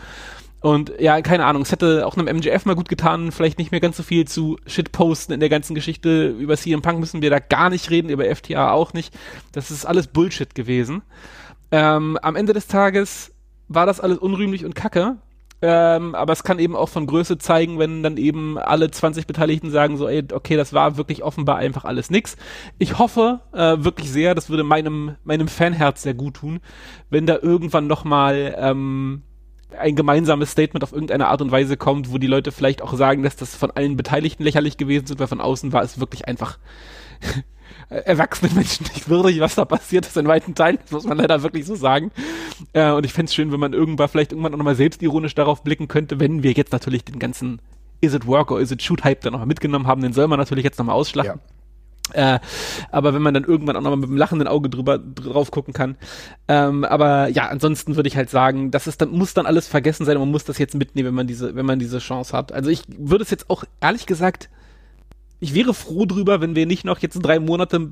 [0.65, 3.79] Und ja, keine Ahnung, es hätte auch einem MJF mal gut getan, vielleicht nicht mehr
[3.79, 6.29] ganz so viel zu Shitposten in der ganzen Geschichte.
[6.29, 9.15] Über CM Punk müssen wir da gar nicht reden, über FTA auch nicht.
[9.51, 11.03] Das ist alles Bullshit gewesen.
[11.69, 13.31] Ähm, am Ende des Tages
[13.67, 15.17] war das alles unrühmlich und kacke.
[15.61, 19.69] Ähm, aber es kann eben auch von Größe zeigen, wenn dann eben alle 20 Beteiligten
[19.69, 22.37] sagen so, ey, okay, das war wirklich offenbar einfach alles nix.
[22.79, 26.59] Ich hoffe äh, wirklich sehr, das würde meinem, meinem Fanherz sehr gut tun,
[27.11, 29.21] wenn da irgendwann nochmal ähm,
[29.79, 33.23] ein gemeinsames Statement auf irgendeine Art und Weise kommt, wo die Leute vielleicht auch sagen,
[33.23, 36.57] dass das von allen Beteiligten lächerlich gewesen ist, weil von außen war es wirklich einfach
[37.89, 41.43] erwachsene Menschen nicht würdig, was da passiert ist in weiten Teilen, das muss man leider
[41.43, 42.11] wirklich so sagen.
[42.73, 45.63] Äh, und ich fände es schön, wenn man irgendwann vielleicht irgendwann auch nochmal selbstironisch darauf
[45.63, 47.61] blicken könnte, wenn wir jetzt natürlich den ganzen
[48.01, 50.39] Is it Work or Is it Shoot Hype dann nochmal mitgenommen haben, den soll man
[50.39, 51.39] natürlich jetzt nochmal ausschlachten.
[51.39, 51.54] Ja.
[52.13, 52.39] Äh,
[52.91, 55.97] aber wenn man dann irgendwann auch nochmal mit einem lachenden Auge drüber drauf gucken kann.
[56.47, 60.05] Ähm, aber ja, ansonsten würde ich halt sagen, das ist dann, muss dann alles vergessen
[60.05, 62.51] sein und man muss das jetzt mitnehmen, wenn man diese, wenn man diese Chance hat.
[62.51, 64.49] Also ich würde es jetzt auch, ehrlich gesagt,
[65.39, 67.91] ich wäre froh drüber, wenn wir nicht noch jetzt drei Monate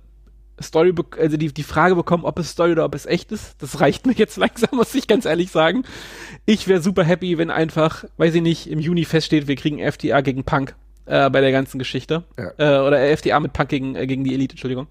[0.61, 3.55] Story, also die, die Frage bekommen, ob es Story oder ob es echt ist.
[3.61, 5.83] Das reicht mir jetzt langsam, muss ich ganz ehrlich sagen.
[6.45, 10.21] Ich wäre super happy, wenn einfach, weiß ich nicht, im Juni feststeht, wir kriegen FTA
[10.21, 12.23] gegen Punk äh, bei der ganzen Geschichte.
[12.37, 12.51] Ja.
[12.57, 14.87] Äh, oder FDA mit Punk gegen, äh, gegen die Elite, Entschuldigung.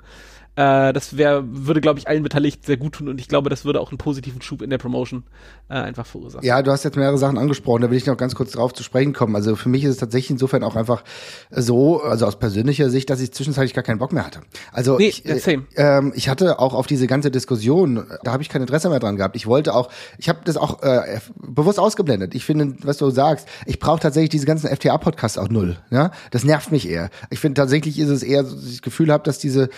[0.54, 3.64] Äh, das wäre, würde, glaube ich, allen Beteiligten sehr gut tun und ich glaube, das
[3.64, 5.22] würde auch einen positiven Schub in der Promotion
[5.70, 6.44] äh, einfach verursachen.
[6.44, 8.82] Ja, du hast jetzt mehrere Sachen angesprochen, da will ich noch ganz kurz drauf zu
[8.82, 9.34] sprechen kommen.
[9.34, 11.04] Also für mich ist es tatsächlich insofern auch einfach
[11.50, 14.40] so, also aus persönlicher Sicht, dass ich zwischenzeitlich gar keinen Bock mehr hatte.
[14.72, 18.50] Also nee, ich, äh, äh, ich hatte auch auf diese ganze Diskussion, da habe ich
[18.50, 19.36] kein Interesse mehr dran gehabt.
[19.36, 19.88] Ich wollte auch,
[20.18, 22.34] ich habe das auch äh, bewusst ausgeblendet.
[22.34, 25.78] Ich finde, was du sagst, ich brauche tatsächlich diese ganzen FTA-Podcasts auch null.
[25.90, 27.08] Ja, das nervt mich eher.
[27.30, 29.70] Ich finde tatsächlich ist es eher, dass ich das Gefühl habe, dass diese,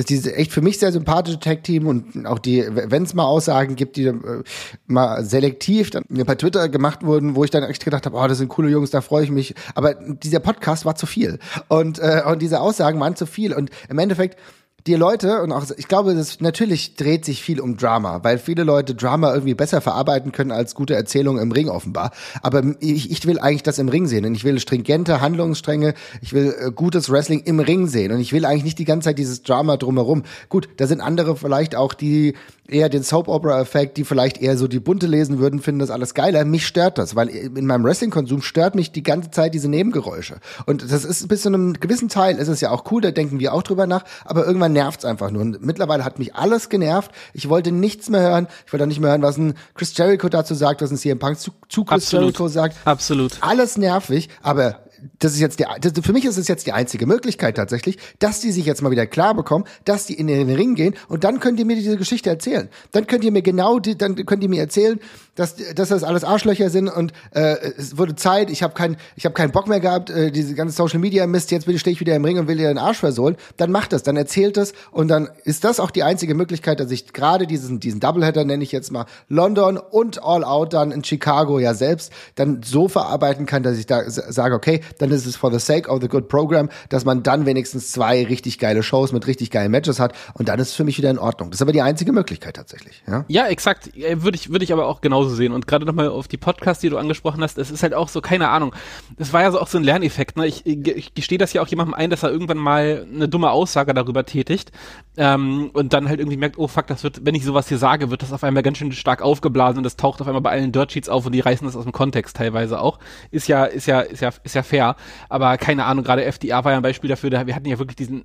[0.00, 3.76] dass diese echt für mich sehr sympathische Tag-Team und auch die, wenn es mal Aussagen
[3.76, 4.42] gibt, die äh,
[4.86, 8.38] mal selektiv dann bei Twitter gemacht wurden, wo ich dann echt gedacht habe, oh, das
[8.38, 9.54] sind coole Jungs, da freue ich mich.
[9.74, 13.68] Aber dieser Podcast war zu viel und, äh, und diese Aussagen waren zu viel und
[13.90, 14.38] im Endeffekt
[14.86, 18.64] die Leute und auch ich glaube, das natürlich dreht sich viel um Drama, weil viele
[18.64, 22.12] Leute Drama irgendwie besser verarbeiten können als gute Erzählungen im Ring offenbar.
[22.42, 26.32] Aber ich, ich will eigentlich das im Ring sehen und ich will stringente Handlungsstränge, ich
[26.32, 29.18] will äh, gutes Wrestling im Ring sehen und ich will eigentlich nicht die ganze Zeit
[29.18, 30.22] dieses Drama drumherum.
[30.48, 32.34] Gut, da sind andere vielleicht auch die
[32.70, 36.44] eher den Soap-Opera-Effekt, die vielleicht eher so die Bunte lesen würden, finden das alles geiler.
[36.44, 40.36] Mich stört das, weil in meinem Wrestling-Konsum stört mich die ganze Zeit diese Nebengeräusche.
[40.66, 43.40] Und das ist bis zu einem gewissen Teil ist es ja auch cool, da denken
[43.40, 45.42] wir auch drüber nach, aber irgendwann nervt's einfach nur.
[45.42, 47.10] Und mittlerweile hat mich alles genervt.
[47.32, 48.46] Ich wollte nichts mehr hören.
[48.66, 51.18] Ich wollte auch nicht mehr hören, was ein Chris Jericho dazu sagt, was ein CM
[51.18, 52.24] Punk zu, zu Chris Absolut.
[52.26, 52.76] Jericho sagt.
[52.84, 53.38] Absolut.
[53.40, 54.80] Alles nervig, aber
[55.18, 58.40] das ist jetzt der, das, für mich ist es jetzt die einzige Möglichkeit tatsächlich, dass
[58.40, 61.40] die sich jetzt mal wieder klar bekommen, dass die in den Ring gehen und dann
[61.40, 62.68] könnt ihr mir diese Geschichte erzählen.
[62.92, 65.00] Dann könnt ihr mir genau, die, dann könnt ihr mir erzählen,
[65.34, 69.24] dass, dass das alles Arschlöcher sind und äh, es wurde Zeit, ich habe keinen ich
[69.24, 72.14] hab keinen Bock mehr gehabt, äh, diese ganze Social Media Mist, jetzt stehe ich wieder
[72.14, 75.08] im Ring und will dir den Arsch versohlen, dann macht das, dann erzählt das und
[75.08, 78.72] dann ist das auch die einzige Möglichkeit, dass ich gerade diesen, diesen Doubleheader, nenne ich
[78.72, 83.62] jetzt mal, London und All Out dann in Chicago ja selbst, dann so verarbeiten kann,
[83.62, 86.68] dass ich da sage, okay, dann ist es for the sake of the good program,
[86.88, 90.58] dass man dann wenigstens zwei richtig geile Shows mit richtig geilen Matches hat und dann
[90.58, 91.50] ist es für mich wieder in Ordnung.
[91.50, 93.02] Das ist aber die einzige Möglichkeit tatsächlich.
[93.06, 93.90] Ja, ja exakt.
[93.94, 95.52] Würde ich, würde ich aber auch genauso sehen.
[95.52, 98.20] Und gerade nochmal auf die Podcasts, die du angesprochen hast, es ist halt auch so,
[98.20, 98.74] keine Ahnung.
[99.18, 100.36] Das war ja so auch so ein Lerneffekt.
[100.36, 100.46] Ne?
[100.46, 103.94] Ich, ich gestehe das ja auch jemandem ein, dass er irgendwann mal eine dumme Aussage
[103.94, 104.72] darüber tätigt
[105.16, 108.10] ähm, und dann halt irgendwie merkt, oh fuck, das wird, wenn ich sowas hier sage,
[108.10, 110.72] wird das auf einmal ganz schön stark aufgeblasen und das taucht auf einmal bei allen
[110.72, 112.98] Dirt Sheets auf und die reißen das aus dem Kontext teilweise auch.
[113.30, 114.79] Ist ja, ist ja, ist ja, ist ja fair.
[115.28, 118.24] Aber keine Ahnung, gerade FDA war ja ein Beispiel dafür, wir hatten ja wirklich diesen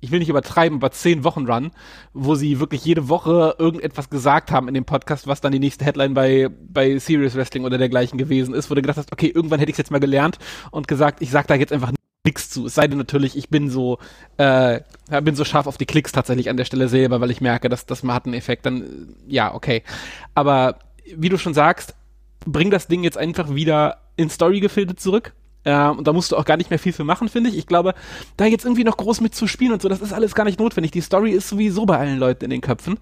[0.00, 1.72] ich will nicht übertreiben, aber zehn Wochen Run,
[2.14, 5.84] wo sie wirklich jede Woche irgendetwas gesagt haben in dem Podcast, was dann die nächste
[5.84, 9.58] Headline bei, bei Serious Wrestling oder dergleichen gewesen ist, wo du gedacht hast, okay, irgendwann
[9.58, 10.38] hätte ich es jetzt mal gelernt
[10.70, 11.92] und gesagt, ich sag da jetzt einfach
[12.24, 12.66] nichts zu.
[12.66, 13.98] Es sei denn natürlich, ich bin so,
[14.38, 14.80] äh,
[15.22, 17.86] bin so scharf auf die Klicks tatsächlich an der Stelle selber, weil ich merke, dass
[17.86, 19.82] das hat einen Effekt, dann ja, okay.
[20.34, 20.78] Aber
[21.14, 21.94] wie du schon sagst,
[22.46, 25.34] bring das Ding jetzt einfach wieder in Story-Gefilde zurück.
[25.64, 27.58] Äh, und da musst du auch gar nicht mehr viel für machen, finde ich.
[27.58, 27.94] Ich glaube,
[28.36, 30.58] da jetzt irgendwie noch groß mit zu spielen und so, das ist alles gar nicht
[30.58, 30.90] notwendig.
[30.92, 32.98] Die Story ist sowieso bei allen Leuten in den Köpfen.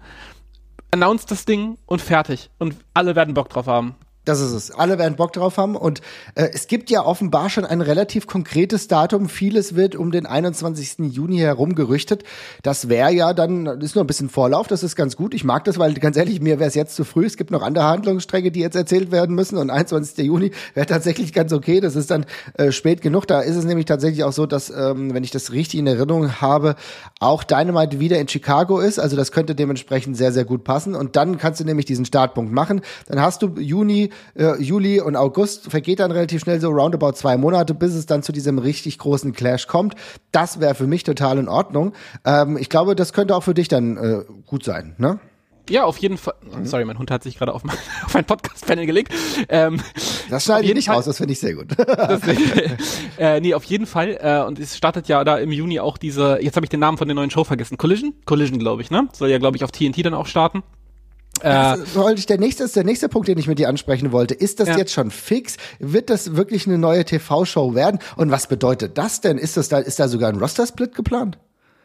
[0.91, 2.49] Announce das Ding und fertig.
[2.57, 3.95] Und alle werden Bock drauf haben.
[4.29, 4.69] Das ist es.
[4.69, 5.75] Alle werden Bock drauf haben.
[5.75, 6.01] Und
[6.35, 9.27] äh, es gibt ja offenbar schon ein relativ konkretes Datum.
[9.27, 11.11] Vieles wird um den 21.
[11.11, 12.23] Juni herum gerüchtet.
[12.61, 15.33] Das wäre ja dann, ist nur ein bisschen Vorlauf, das ist ganz gut.
[15.33, 17.25] Ich mag das, weil ganz ehrlich, mir wäre es jetzt zu früh.
[17.25, 19.57] Es gibt noch andere Handlungsstränge, die jetzt erzählt werden müssen.
[19.57, 20.23] Und 21.
[20.23, 21.79] Juni wäre tatsächlich ganz okay.
[21.79, 23.25] Das ist dann äh, spät genug.
[23.25, 26.39] Da ist es nämlich tatsächlich auch so, dass, ähm, wenn ich das richtig in Erinnerung
[26.39, 26.75] habe,
[27.19, 28.99] auch Dynamite wieder in Chicago ist.
[28.99, 30.93] Also das könnte dementsprechend sehr, sehr gut passen.
[30.93, 32.81] Und dann kannst du nämlich diesen Startpunkt machen.
[33.07, 37.37] Dann hast du Juni äh, Juli und August vergeht dann relativ schnell so roundabout zwei
[37.37, 39.95] Monate, bis es dann zu diesem richtig großen Clash kommt.
[40.31, 41.93] Das wäre für mich total in Ordnung.
[42.25, 45.19] Ähm, ich glaube, das könnte auch für dich dann äh, gut sein, ne?
[45.69, 46.33] Ja, auf jeden Fall.
[46.41, 46.65] Mhm.
[46.65, 49.13] Sorry, mein Hund hat sich gerade auf mein, auf mein Podcast-Panel gelegt.
[49.49, 49.79] Ähm,
[50.29, 51.67] das schneide ich nicht Fall, raus, das finde ich sehr gut.
[51.77, 52.21] das,
[53.17, 54.17] äh, nee, auf jeden Fall.
[54.19, 56.97] Äh, und es startet ja da im Juni auch diese, jetzt habe ich den Namen
[56.97, 57.77] von der neuen Show vergessen.
[57.77, 58.13] Collision?
[58.25, 59.07] Collision, glaube ich, ne?
[59.13, 60.63] Soll ja, glaube ich, auf TNT dann auch starten.
[61.95, 64.33] Wollte ich, der nächste ist der nächste Punkt, den ich mit dir ansprechen wollte.
[64.33, 64.77] Ist das ja.
[64.77, 65.57] jetzt schon fix?
[65.79, 67.99] Wird das wirklich eine neue TV-Show werden?
[68.15, 69.37] Und was bedeutet das denn?
[69.37, 71.37] Ist das da, ist da sogar ein Roster-Split geplant?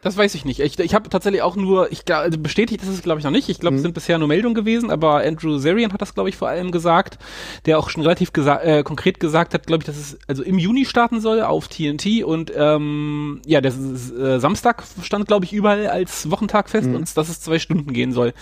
[0.05, 0.61] Das weiß ich nicht.
[0.61, 3.49] Ich, ich habe tatsächlich auch nur, ich also bestätigt ist es glaube ich noch nicht.
[3.49, 3.79] Ich glaube, mhm.
[3.79, 6.73] es sind bisher nur Meldungen gewesen, aber Andrew Zarian hat das glaube ich vor allem
[6.73, 7.19] gesagt,
[7.65, 10.59] der auch schon relativ gesa äh, konkret gesagt hat, glaube ich, dass es also im
[10.59, 15.87] Juni starten soll auf TNT und ähm, ja, der äh, Samstag stand glaube ich überall
[15.87, 16.97] als Wochentag fest mhm.
[16.97, 18.35] und dass es zwei Stunden gehen soll.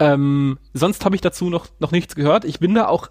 [0.00, 2.44] Ähm, sonst habe ich dazu noch noch nichts gehört.
[2.44, 3.08] Ich bin da auch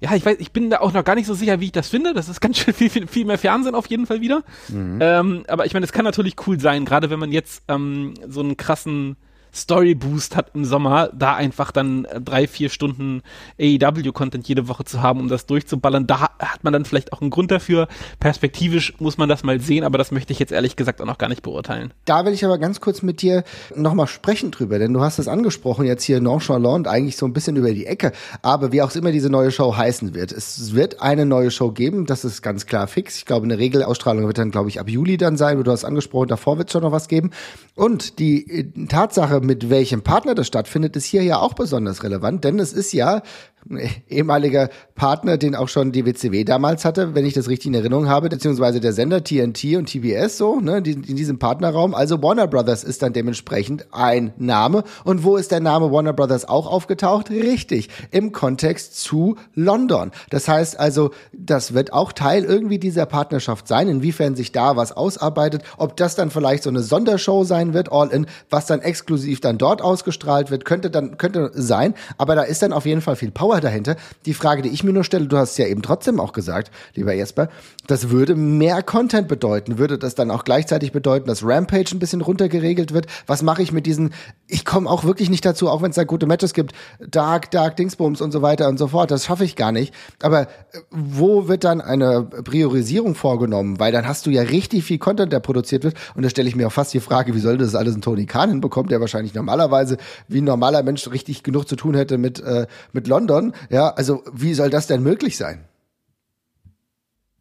[0.00, 1.88] ja, ich weiß, ich bin da auch noch gar nicht so sicher, wie ich das
[1.88, 2.14] finde.
[2.14, 4.44] Das ist ganz schön viel, viel, viel mehr Fernsehen auf jeden Fall wieder.
[4.68, 4.98] Mhm.
[5.00, 8.40] Ähm, aber ich meine, es kann natürlich cool sein, gerade wenn man jetzt ähm, so
[8.40, 9.16] einen krassen
[9.62, 13.22] Story Boost hat im Sommer, da einfach dann äh, drei, vier Stunden
[13.60, 16.06] AEW-Content jede Woche zu haben, um das durchzuballern.
[16.06, 17.88] Da hat man dann vielleicht auch einen Grund dafür.
[18.20, 21.18] Perspektivisch muss man das mal sehen, aber das möchte ich jetzt ehrlich gesagt auch noch
[21.18, 21.92] gar nicht beurteilen.
[22.04, 23.44] Da will ich aber ganz kurz mit dir
[23.74, 27.56] nochmal sprechen drüber, denn du hast es angesprochen, jetzt hier nonchalant, eigentlich so ein bisschen
[27.56, 30.32] über die Ecke, aber wie auch immer diese neue Show heißen wird.
[30.32, 33.16] Es wird eine neue Show geben, das ist ganz klar fix.
[33.16, 36.28] Ich glaube, eine Regelausstrahlung wird dann, glaube ich, ab Juli dann sein, du hast angesprochen,
[36.28, 37.30] davor wird es schon noch was geben.
[37.74, 42.44] Und die äh, Tatsache, mit welchem Partner das stattfindet, ist hier ja auch besonders relevant,
[42.44, 43.22] denn es ist ja
[44.08, 48.08] ehemaliger Partner, den auch schon die WCW damals hatte, wenn ich das richtig in Erinnerung
[48.08, 51.94] habe, beziehungsweise der Sender TNT und TBS so, ne, die, in diesem Partnerraum.
[51.94, 54.84] Also Warner Brothers ist dann dementsprechend ein Name.
[55.04, 57.30] Und wo ist der Name Warner Brothers auch aufgetaucht?
[57.30, 60.10] Richtig, im Kontext zu London.
[60.30, 64.92] Das heißt also, das wird auch Teil irgendwie dieser Partnerschaft sein, inwiefern sich da was
[64.92, 69.40] ausarbeitet, ob das dann vielleicht so eine Sondershow sein wird, All In, was dann exklusiv
[69.40, 71.94] dann dort ausgestrahlt wird, könnte dann, könnte sein.
[72.16, 73.96] Aber da ist dann auf jeden Fall viel Power Power dahinter.
[74.26, 77.14] Die Frage, die ich mir nur stelle, du hast ja eben trotzdem auch gesagt, lieber
[77.14, 77.48] Jesper,
[77.88, 79.78] das würde mehr Content bedeuten.
[79.78, 83.06] Würde das dann auch gleichzeitig bedeuten, dass Rampage ein bisschen runtergeregelt wird?
[83.26, 84.14] Was mache ich mit diesen,
[84.46, 87.76] ich komme auch wirklich nicht dazu, auch wenn es da gute Matches gibt, Dark, Dark,
[87.76, 89.10] Dingsbums und so weiter und so fort.
[89.10, 89.92] Das schaffe ich gar nicht.
[90.22, 90.46] Aber äh,
[90.90, 93.78] wo wird dann eine Priorisierung vorgenommen?
[93.78, 95.96] Weil dann hast du ja richtig viel Content, der produziert wird.
[96.14, 98.26] Und da stelle ich mir auch fast die Frage, wie soll das alles ein Tony
[98.26, 99.98] Khan hinbekommen, der wahrscheinlich normalerweise
[100.28, 103.52] wie ein normaler Mensch richtig genug zu tun hätte mit, äh, mit London London.
[103.70, 105.67] Ja, also wie soll das denn möglich sein?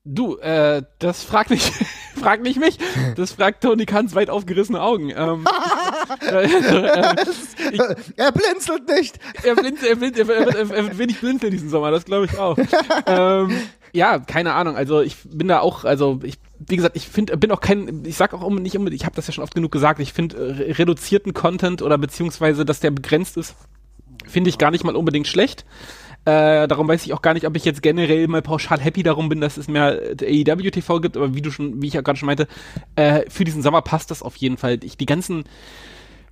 [0.10, 1.65] Du, äh, das fragt nicht,
[2.15, 2.78] fragt nicht mich,
[3.15, 5.10] das fragt Tony Kahns weit aufgerissene Augen.
[5.10, 5.46] Ähm,
[6.22, 7.15] äh, äh,
[7.72, 7.80] ich,
[8.15, 9.20] er blinzelt nicht.
[9.43, 12.39] Er, blinzelt, er, blinzelt, er, er, er wird wenig blinzeln diesen Sommer, das glaube ich
[12.39, 12.58] auch.
[13.06, 13.52] ähm,
[13.91, 14.78] ja, keine Ahnung.
[14.78, 18.15] Also ich bin da auch, also ich, wie gesagt, ich finde, bin auch kein, ich
[18.15, 20.72] sag auch nicht unbedingt, ich habe das ja schon oft genug gesagt, ich finde äh,
[20.72, 23.56] reduzierten Content oder beziehungsweise, dass der begrenzt ist,
[24.26, 25.65] finde ich gar nicht mal unbedingt schlecht.
[26.27, 29.29] Äh, darum weiß ich auch gar nicht, ob ich jetzt generell mal pauschal happy darum
[29.29, 32.19] bin, dass es mehr AEW TV gibt, aber wie du schon, wie ich ja gerade
[32.19, 32.49] schon meinte,
[32.97, 34.77] äh, für diesen Sommer passt das auf jeden Fall.
[34.83, 35.45] Ich, die ganzen,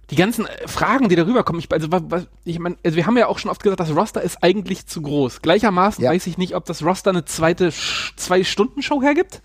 [0.09, 3.17] die ganzen äh, Fragen, die darüber kommen, ich, also, was, ich meine, also wir haben
[3.17, 5.41] ja auch schon oft gesagt, das Roster ist eigentlich zu groß.
[5.41, 6.11] Gleichermaßen ja.
[6.11, 9.41] weiß ich nicht, ob das Roster eine zweite Zwei-Stunden-Show hergibt.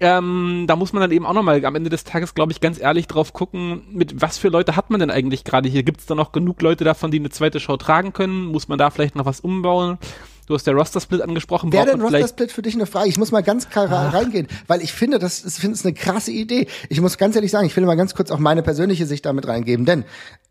[0.00, 2.80] Ähm, da muss man dann eben auch nochmal am Ende des Tages, glaube ich, ganz
[2.80, 5.82] ehrlich drauf gucken, mit was für Leute hat man denn eigentlich gerade hier?
[5.82, 8.46] Gibt es da noch genug Leute davon, die eine zweite Show tragen können?
[8.46, 9.98] Muss man da vielleicht noch was umbauen?
[10.46, 11.72] Du hast der Roster-Split angesprochen.
[11.72, 13.08] Wäre denn Roster-Split für dich eine Frage?
[13.08, 14.14] Ich muss mal ganz klar Ach.
[14.14, 16.68] reingehen, weil ich finde, das, ich finde es eine krasse Idee.
[16.88, 19.46] Ich muss ganz ehrlich sagen, ich will mal ganz kurz auch meine persönliche Sicht damit
[19.46, 20.04] reingeben, denn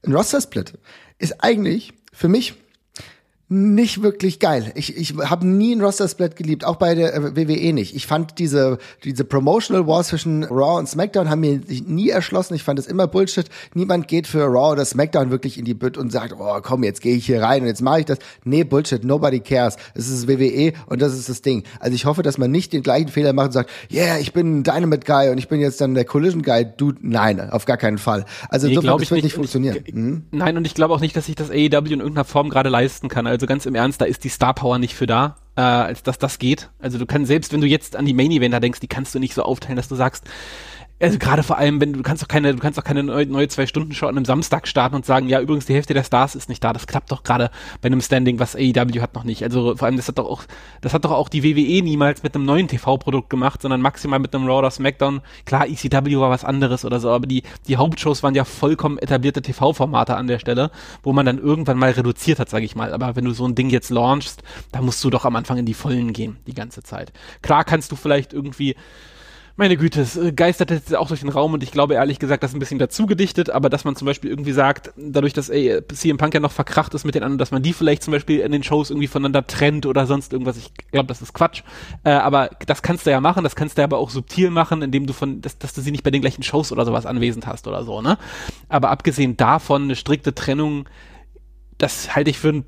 [0.06, 0.78] ein Roster-Split
[1.18, 2.54] ist eigentlich für mich
[3.50, 4.74] nicht wirklich geil.
[4.76, 7.96] Ich, ich habe nie ein Roster-Split geliebt, auch bei der äh, WWE nicht.
[7.96, 12.56] Ich fand diese, diese Promotional Wars zwischen Raw und SmackDown haben mir nie erschlossen.
[12.56, 13.46] Ich fand es immer Bullshit.
[13.74, 17.02] Niemand geht für Raw oder SmackDown wirklich in die Bütt und sagt, oh komm, jetzt
[17.02, 18.20] gehe ich hier rein und jetzt mache ich das.
[18.44, 19.78] Nee, Bullshit, nobody cares.
[19.94, 21.64] Es ist WWE und das ist das Ding.
[21.80, 24.60] Also ich hoffe, dass man nicht den gleichen Fehler macht und sagt, yeah, ich bin
[24.60, 26.66] ein Dynamite Guy und ich bin jetzt dann der Collision Guy.
[26.76, 28.26] Dude, nein, auf gar keinen Fall.
[28.50, 29.78] Also nee, so das wird nicht funktionieren.
[29.86, 30.24] Ich, hm?
[30.32, 33.08] Nein, und ich glaube auch nicht, dass sich das AEW in irgendeiner Form gerade leisten
[33.08, 33.26] kann.
[33.26, 36.18] Also ganz im Ernst, da ist die Star Power nicht für da, äh, als dass
[36.18, 36.70] das geht.
[36.80, 39.20] Also du kannst selbst, wenn du jetzt an die Main Eventer denkst, die kannst du
[39.20, 40.26] nicht so aufteilen, dass du sagst,
[41.00, 43.48] also gerade vor allem, wenn du, kannst doch keine, du kannst doch keine neue, neue
[43.48, 46.36] zwei Stunden Show an einem Samstag starten und sagen, ja übrigens die Hälfte der Stars
[46.36, 46.74] ist nicht da.
[46.74, 49.44] Das klappt doch gerade bei einem Standing, was AEW hat noch nicht.
[49.44, 50.44] Also vor allem das hat doch auch,
[50.82, 54.34] das hat doch auch die WWE niemals mit einem neuen TV-Produkt gemacht, sondern maximal mit
[54.34, 55.22] einem Raw oder SmackDown.
[55.46, 59.42] Klar, ECW war was anderes oder so, aber die die Hauptshows waren ja vollkommen etablierte
[59.42, 60.72] TV-Formate an der Stelle,
[61.04, 62.94] wo man dann irgendwann mal reduziert hat, sage ich mal.
[62.94, 65.66] Aber wenn du so ein Ding jetzt launchst, da musst du doch am Anfang in
[65.66, 67.14] die Vollen gehen die ganze Zeit.
[67.42, 68.76] Klar kannst du vielleicht irgendwie
[69.58, 72.44] meine Güte, es äh, geistert jetzt auch durch den Raum und ich glaube ehrlich gesagt,
[72.44, 75.50] das ist ein bisschen dazu gedichtet, aber dass man zum Beispiel irgendwie sagt, dadurch, dass
[75.50, 78.12] ey, CM Punk ja noch verkracht ist mit den anderen, dass man die vielleicht zum
[78.12, 81.64] Beispiel in den Shows irgendwie voneinander trennt oder sonst irgendwas, ich glaube, das ist Quatsch.
[82.04, 85.08] Äh, aber das kannst du ja machen, das kannst du aber auch subtil machen, indem
[85.08, 87.68] du von, dass, dass du sie nicht bei den gleichen Shows oder sowas anwesend hast
[87.68, 88.18] oder so, ne?
[88.70, 90.88] Aber abgesehen davon, eine strikte Trennung,
[91.80, 92.66] das halte ich für einen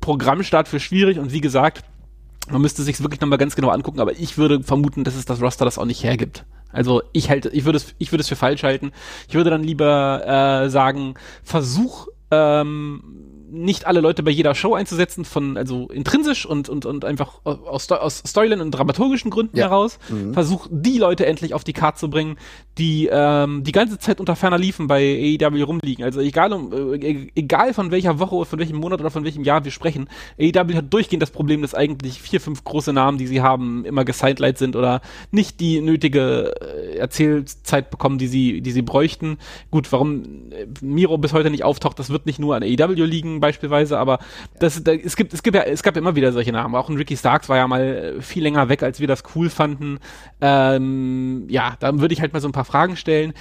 [0.00, 1.84] Programmstart für schwierig und wie gesagt,
[2.50, 5.40] man müsste sich wirklich nochmal ganz genau angucken, aber ich würde vermuten, dass es das
[5.40, 6.44] Roster das auch nicht hergibt.
[6.70, 8.92] Also ich halte, ich würde es, ich würde es für falsch halten.
[9.28, 13.02] Ich würde dann lieber äh, sagen, versuch ähm,
[13.50, 17.90] nicht alle Leute bei jeder Show einzusetzen, von also intrinsisch und und und einfach aus,
[17.90, 19.66] aus Storyline und dramaturgischen Gründen ja.
[19.66, 19.98] heraus.
[20.08, 20.34] Mhm.
[20.34, 22.36] Versuch die Leute endlich auf die Karte zu bringen,
[22.76, 26.04] die ähm, die ganze Zeit unter ferner Liefen bei AEW rumliegen.
[26.04, 29.44] Also egal um äh, e-, egal von welcher Woche, von welchem Monat oder von welchem
[29.44, 30.08] Jahr wir sprechen,
[30.38, 34.04] AEW hat durchgehend das Problem, dass eigentlich vier fünf große Namen, die sie haben, immer
[34.04, 39.38] gesidelight sind oder nicht die nötige äh, Erzählzeit bekommen, die sie die sie bräuchten.
[39.70, 43.37] Gut, warum äh, Miro bis heute nicht auftaucht, das wird nicht nur an AEW liegen
[43.40, 44.18] beispielsweise, aber
[44.58, 46.74] das, da, es gibt, es gibt ja, es gab immer wieder solche Namen.
[46.74, 49.50] Auch ein Ricky Starks war ja mal äh, viel länger weg, als wir das cool
[49.50, 49.98] fanden.
[50.40, 53.32] Ähm, ja, da würde ich halt mal so ein paar Fragen stellen.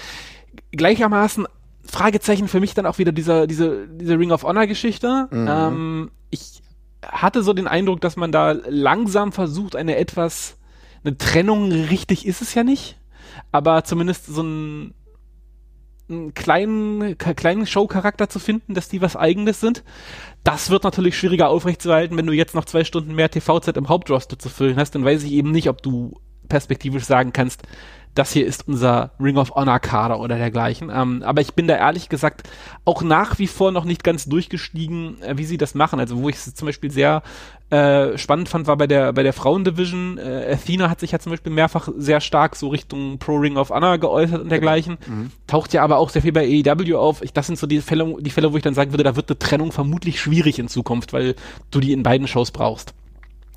[0.71, 1.47] Gleichermaßen
[1.85, 5.27] Fragezeichen für mich dann auch wieder dieser, diese, diese Ring of Honor Geschichte.
[5.31, 5.47] Mhm.
[5.49, 6.61] Ähm, ich
[7.05, 10.57] hatte so den Eindruck, dass man da langsam versucht, eine etwas,
[11.03, 12.97] eine Trennung richtig ist es ja nicht,
[13.51, 14.93] aber zumindest so ein,
[16.09, 19.83] einen kleinen, kleinen Show-Charakter zu finden, dass die was eigenes sind.
[20.43, 24.39] Das wird natürlich schwieriger aufrechtzuerhalten, wenn du jetzt noch zwei Stunden mehr TV-Zeit im Hauptroster
[24.39, 26.13] zu füllen hast, dann weiß ich eben nicht, ob du
[26.47, 27.63] perspektivisch sagen kannst,
[28.17, 30.91] das hier ist unser Ring of Honor Kader oder dergleichen.
[30.93, 32.49] Ähm, aber ich bin da ehrlich gesagt
[32.85, 35.99] auch nach wie vor noch nicht ganz durchgestiegen, äh, wie sie das machen.
[35.99, 37.21] Also wo ich es zum Beispiel sehr
[37.69, 40.17] äh, spannend fand, war bei der bei der Frauendivision.
[40.17, 43.69] Äh, Athena hat sich ja zum Beispiel mehrfach sehr stark so Richtung Pro Ring of
[43.69, 44.97] Honor geäußert und dergleichen.
[45.05, 45.31] Mhm.
[45.47, 47.21] Taucht ja aber auch sehr viel bei AEW auf.
[47.21, 49.29] Ich, das sind so die Fälle, die Fälle, wo ich dann sagen würde, da wird
[49.29, 51.35] eine Trennung vermutlich schwierig in Zukunft, weil
[51.71, 52.93] du die in beiden Shows brauchst.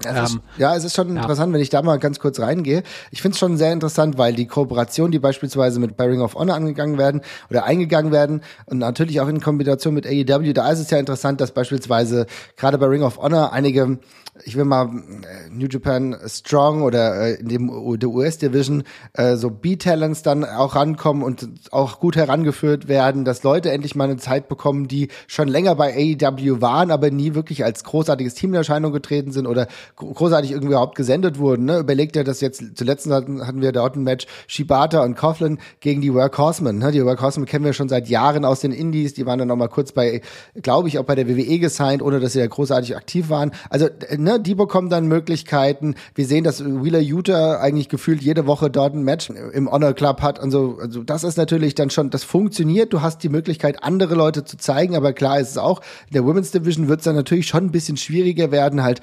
[0.05, 1.21] Es ähm, ja, es ist schon ja.
[1.21, 2.83] interessant, wenn ich da mal ganz kurz reingehe.
[3.11, 6.55] Ich finde es schon sehr interessant, weil die Kooperation, die beispielsweise mit Bearing of Honor
[6.55, 10.91] angegangen werden oder eingegangen werden und natürlich auch in Kombination mit AEW, da ist es
[10.91, 13.99] ja interessant, dass beispielsweise gerade bei Ring of Honor einige
[14.45, 19.37] ich will mal äh, New Japan Strong oder äh, in dem der US Division äh,
[19.37, 24.17] so B-Talents dann auch rankommen und auch gut herangeführt werden, dass Leute endlich mal eine
[24.17, 28.57] Zeit bekommen, die schon länger bei AEW waren, aber nie wirklich als großartiges Team in
[28.57, 31.66] Erscheinung getreten sind oder großartig irgendwie überhaupt gesendet wurden.
[31.66, 31.79] Ne?
[31.79, 36.00] Überlegt ja, dass jetzt zuletzt hatten, hatten wir dort ein Match Shibata und Coughlin gegen
[36.00, 36.79] die Workhorsemen.
[36.79, 36.92] Ne?
[36.92, 39.12] Die Workhorsemen kennen wir schon seit Jahren aus den Indies.
[39.12, 40.22] Die waren dann noch mal kurz bei,
[40.62, 43.53] glaube ich, auch bei der WWE gesigned, ohne dass sie ja großartig aktiv waren.
[43.68, 45.94] Also ne, ne, die bekommen dann Möglichkeiten.
[46.14, 50.22] Wir sehen, dass Wheeler Utah eigentlich gefühlt jede Woche dort ein Match im Honor Club
[50.22, 50.79] hat und so.
[50.81, 52.92] Also das ist natürlich dann schon, das funktioniert.
[52.92, 56.24] Du hast die Möglichkeit, andere Leute zu zeigen, aber klar ist es auch, in der
[56.24, 59.00] Women's Division wird es dann natürlich schon ein bisschen schwieriger werden, halt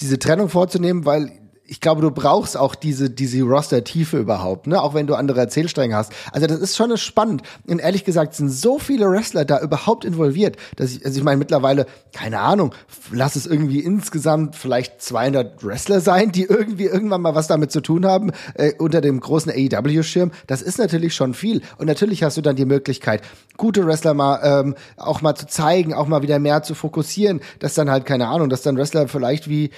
[0.00, 1.32] diese Trennung vorzunehmen, weil
[1.70, 4.82] ich glaube, du brauchst auch diese, diese Roster-Tiefe überhaupt, ne?
[4.82, 6.12] Auch wenn du andere Erzählstränge hast.
[6.32, 7.42] Also das ist schon spannend.
[7.64, 11.36] Und ehrlich gesagt sind so viele Wrestler da überhaupt involviert, dass ich, also ich meine
[11.36, 12.74] mittlerweile, keine Ahnung,
[13.12, 17.80] lass es irgendwie insgesamt vielleicht 200 Wrestler sein, die irgendwie irgendwann mal was damit zu
[17.80, 20.32] tun haben, äh, unter dem großen AEW-Schirm.
[20.48, 21.62] Das ist natürlich schon viel.
[21.78, 23.22] Und natürlich hast du dann die Möglichkeit,
[23.56, 27.74] gute Wrestler mal, ähm, auch mal zu zeigen, auch mal wieder mehr zu fokussieren, dass
[27.74, 29.70] dann halt, keine Ahnung, dass dann Wrestler vielleicht wie,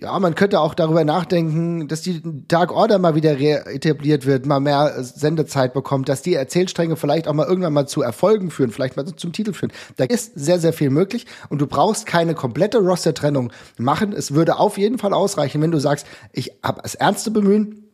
[0.00, 4.60] Ja, man könnte auch darüber nachdenken, dass die Dark Order mal wieder etabliert wird, mal
[4.60, 8.96] mehr Sendezeit bekommt, dass die Erzählstränge vielleicht auch mal irgendwann mal zu Erfolgen führen, vielleicht
[8.96, 9.72] mal zum Titel führen.
[9.96, 14.12] Da ist sehr, sehr viel möglich und du brauchst keine komplette Roster-Trennung machen.
[14.12, 17.87] Es würde auf jeden Fall ausreichen, wenn du sagst, ich habe das ernste Bemühen,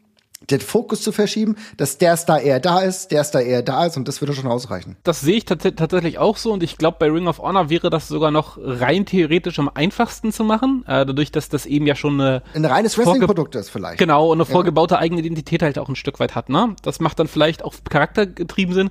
[0.51, 3.97] den Fokus zu verschieben, dass der Star eher da ist, der Star eher da ist
[3.97, 4.97] und das würde schon ausreichen.
[5.03, 8.09] Das sehe ich tatsächlich auch so und ich glaube, bei Ring of Honor wäre das
[8.09, 12.20] sogar noch rein theoretisch am einfachsten zu machen, äh, dadurch, dass das eben ja schon
[12.20, 13.99] eine ein reines Wrestling-Produkt ist vielleicht.
[13.99, 15.01] Genau, und eine vorgebaute ja.
[15.01, 16.76] eigene Identität halt auch ein Stück weit hat, ne?
[16.82, 18.91] Das macht dann vielleicht auch charaktergetrieben Sinn.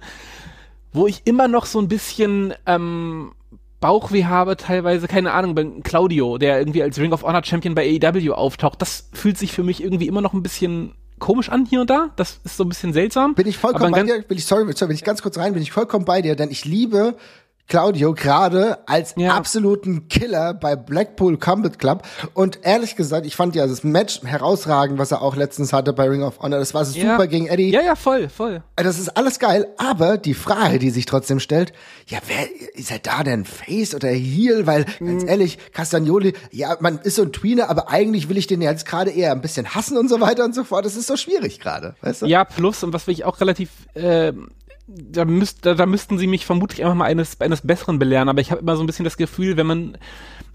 [0.91, 3.31] Wo ich immer noch so ein bisschen ähm,
[3.79, 7.99] Bauchweh habe, teilweise, keine Ahnung, bei Claudio, der irgendwie als Ring of Honor Champion bei
[8.01, 11.81] AEW auftaucht, das fühlt sich für mich irgendwie immer noch ein bisschen komisch an hier
[11.81, 12.09] und da.
[12.15, 13.35] Das ist so ein bisschen seltsam.
[13.35, 15.61] Bin ich vollkommen bei dir, bin ich, sorry, sorry, bin ich ganz kurz rein, bin
[15.61, 17.15] ich vollkommen bei dir, denn ich liebe
[17.67, 19.33] Claudio gerade als ja.
[19.33, 22.03] absoluten Killer bei Blackpool Combat Club.
[22.33, 26.07] Und ehrlich gesagt, ich fand ja das Match herausragend, was er auch letztens hatte bei
[26.07, 26.59] Ring of Honor.
[26.59, 27.25] Das war super ja.
[27.25, 27.71] gegen Eddie.
[27.71, 28.63] Ja, ja, voll, voll.
[28.75, 29.67] Das ist alles geil.
[29.77, 31.73] Aber die Frage, die sich trotzdem stellt,
[32.07, 34.67] ja, wer ist er da denn Face oder Heel?
[34.67, 35.29] Weil, ganz mhm.
[35.29, 39.11] ehrlich, Castagnoli, ja, man ist so ein Tweener, aber eigentlich will ich den jetzt gerade
[39.11, 40.85] eher ein bisschen hassen und so weiter und so fort.
[40.85, 42.25] Das ist so schwierig gerade, weißt du?
[42.27, 44.33] Ja, plus, und was will ich auch relativ, äh,
[44.87, 48.41] da, müsst, da, da müssten sie mich vermutlich einfach mal eines, eines Besseren belehren, aber
[48.41, 49.97] ich habe immer so ein bisschen das Gefühl, wenn man,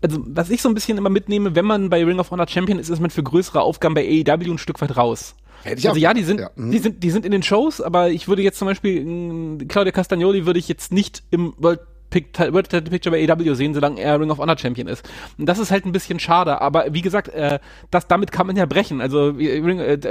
[0.03, 2.79] also was ich so ein bisschen immer mitnehme, wenn man bei Ring of Honor Champion
[2.79, 5.35] ist, ist man für größere Aufgaben bei AEW ein Stück weit raus.
[5.63, 6.51] Hätte ich also auch ja, die sind, ja.
[6.55, 6.71] Mhm.
[6.71, 10.47] die sind, die sind in den Shows, aber ich würde jetzt zum Beispiel Claudia Castagnoli
[10.47, 11.81] würde ich jetzt nicht im World
[12.13, 15.09] World Title Picture bei AW sehen, solange er Ring of Honor Champion ist.
[15.39, 17.59] Und das ist halt ein bisschen schade, aber wie gesagt, äh,
[17.91, 19.01] das, damit kann man ja brechen.
[19.01, 19.61] Also äh,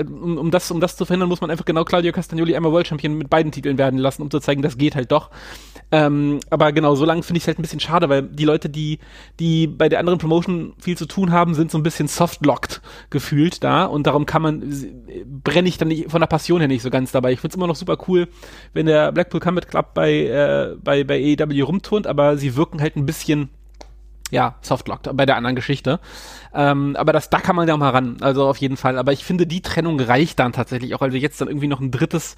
[0.07, 2.87] um, um, das, um das zu verhindern, muss man einfach genau Claudio Castagnoli einmal World
[2.87, 5.29] Champion mit beiden Titeln werden lassen, um zu zeigen, das geht halt doch.
[5.89, 8.69] Ähm, aber genau, so lange finde ich es halt ein bisschen schade, weil die Leute,
[8.69, 8.99] die,
[9.39, 13.63] die bei der anderen Promotion viel zu tun haben, sind so ein bisschen soft-locked gefühlt
[13.63, 14.63] da und darum kann man,
[15.43, 17.31] brenne ich dann nicht, von der Passion her nicht so ganz dabei.
[17.31, 18.27] Ich finde es immer noch super cool,
[18.73, 22.95] wenn der Blackpool Combat Club bei, äh, bei, bei AEW rumturnt, aber sie wirken halt
[22.95, 23.49] ein bisschen
[24.29, 25.99] ja, softlocked bei der anderen Geschichte.
[26.53, 28.97] Ähm, aber das, da kann man ja mal ran, also auf jeden Fall.
[28.97, 31.91] Aber ich finde, die Trennung reicht dann tatsächlich auch, also jetzt dann irgendwie noch ein
[31.91, 32.35] drittes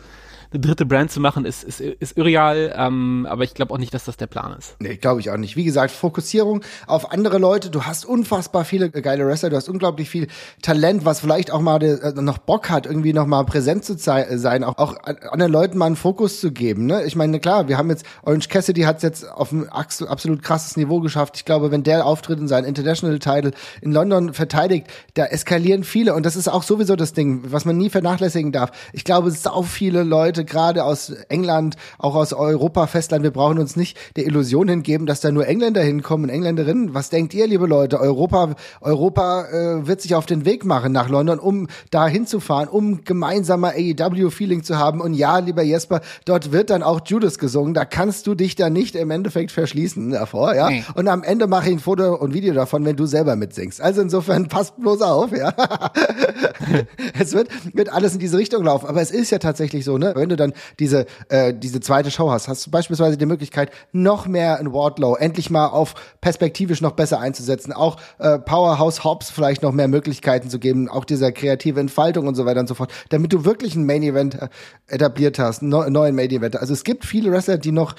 [0.52, 3.93] eine dritte Brand zu machen, ist, ist, ist irreal, ähm, aber ich glaube auch nicht,
[3.93, 4.76] dass das der Plan ist.
[4.80, 5.56] Nee, glaube ich auch nicht.
[5.56, 7.70] Wie gesagt, Fokussierung auf andere Leute.
[7.70, 10.28] Du hast unfassbar viele geile Wrestler, du hast unglaublich viel
[10.62, 14.64] Talent, was vielleicht auch mal äh, noch Bock hat, irgendwie noch mal präsent zu sein,
[14.64, 16.88] auch, auch anderen Leuten mal einen Fokus zu geben.
[16.88, 17.04] Ne?
[17.04, 20.78] Ich meine, klar, wir haben jetzt, Orange Cassidy hat es jetzt auf ein absolut krasses
[20.78, 21.38] Niveau geschafft.
[21.38, 26.16] Ich glaube, wenn der auftritt in seinen International Title in London verteidigt, da eskalieren viele
[26.16, 28.72] und das ist auch sowieso das Ding, was man nie vernachlässigen darf.
[28.93, 33.60] Ich glaube, sau viele Leute Leute gerade aus England, auch aus Europa, Festland, wir brauchen
[33.60, 36.94] uns nicht der Illusion hingeben, dass da nur Engländer hinkommen und Engländerinnen.
[36.94, 38.00] Was denkt ihr, liebe Leute?
[38.00, 43.04] Europa, Europa äh, wird sich auf den Weg machen nach London, um da hinzufahren, um
[43.04, 45.02] gemeinsamer AEW-Feeling zu haben.
[45.02, 47.74] Und ja, lieber Jesper, dort wird dann auch Judas gesungen.
[47.74, 50.70] Da kannst du dich da nicht im Endeffekt verschließen davor, ja.
[50.70, 50.84] Nee.
[50.96, 53.82] Und am Ende mache ich ein Foto und Video davon, wenn du selber mitsingst.
[53.82, 55.54] Also insofern passt bloß auf, ja.
[57.20, 58.88] es wird, wird alles in diese Richtung laufen.
[58.88, 60.14] Aber es ist ja tatsächlich so, ne?
[60.16, 64.28] Wenn du dann diese, äh, diese zweite Show hast, hast du beispielsweise die Möglichkeit, noch
[64.28, 69.62] mehr in Wardlow endlich mal auf perspektivisch noch besser einzusetzen, auch äh, Powerhouse Hobbs vielleicht
[69.62, 72.92] noch mehr Möglichkeiten zu geben, auch dieser kreative Entfaltung und so weiter und so fort,
[73.10, 74.50] damit du wirklich ein Main Event äh,
[74.88, 76.58] etabliert hast, einen neuen Main Event.
[76.58, 77.96] Also es gibt viele Wrestler, die noch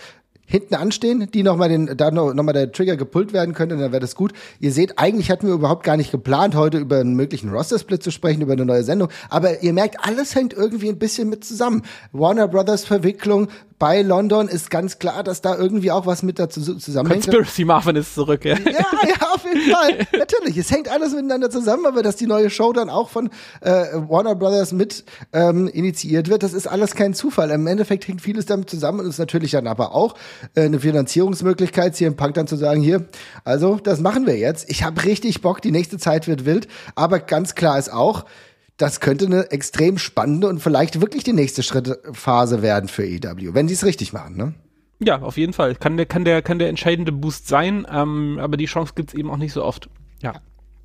[0.50, 4.00] hinten anstehen, die nochmal den, da nochmal noch der Trigger gepullt werden könnte, dann wäre
[4.00, 4.32] das gut.
[4.58, 8.10] Ihr seht, eigentlich hatten wir überhaupt gar nicht geplant, heute über einen möglichen Roster-Split zu
[8.10, 9.08] sprechen, über eine neue Sendung.
[9.28, 11.82] Aber ihr merkt, alles hängt irgendwie ein bisschen mit zusammen.
[12.12, 13.48] Warner Brothers Verwicklung,
[13.80, 17.24] bei London ist ganz klar, dass da irgendwie auch was mit dazu zusammenhängt.
[17.24, 18.54] Conspiracy Marvin ist zurück, ja.
[18.58, 20.06] Ja, ja, auf jeden Fall.
[20.18, 23.30] Natürlich, es hängt alles miteinander zusammen, aber dass die neue Show dann auch von
[23.62, 27.50] äh, Warner Brothers mit ähm, initiiert wird, das ist alles kein Zufall.
[27.50, 30.14] Im Endeffekt hängt vieles damit zusammen und ist natürlich dann aber auch
[30.54, 33.06] äh, eine Finanzierungsmöglichkeit, hier im Punk dann zu sagen, hier,
[33.44, 34.68] also das machen wir jetzt.
[34.68, 38.26] Ich habe richtig Bock, die nächste Zeit wird wild, aber ganz klar ist auch,
[38.80, 43.68] das könnte eine extrem spannende und vielleicht wirklich die nächste Schrittphase werden für EW, wenn
[43.68, 44.54] sie es richtig machen, ne?
[45.02, 45.74] Ja, auf jeden Fall.
[45.76, 49.30] Kann der, kann der, kann der entscheidende Boost sein, ähm, aber die Chance gibt's eben
[49.30, 49.88] auch nicht so oft.
[50.22, 50.34] Ja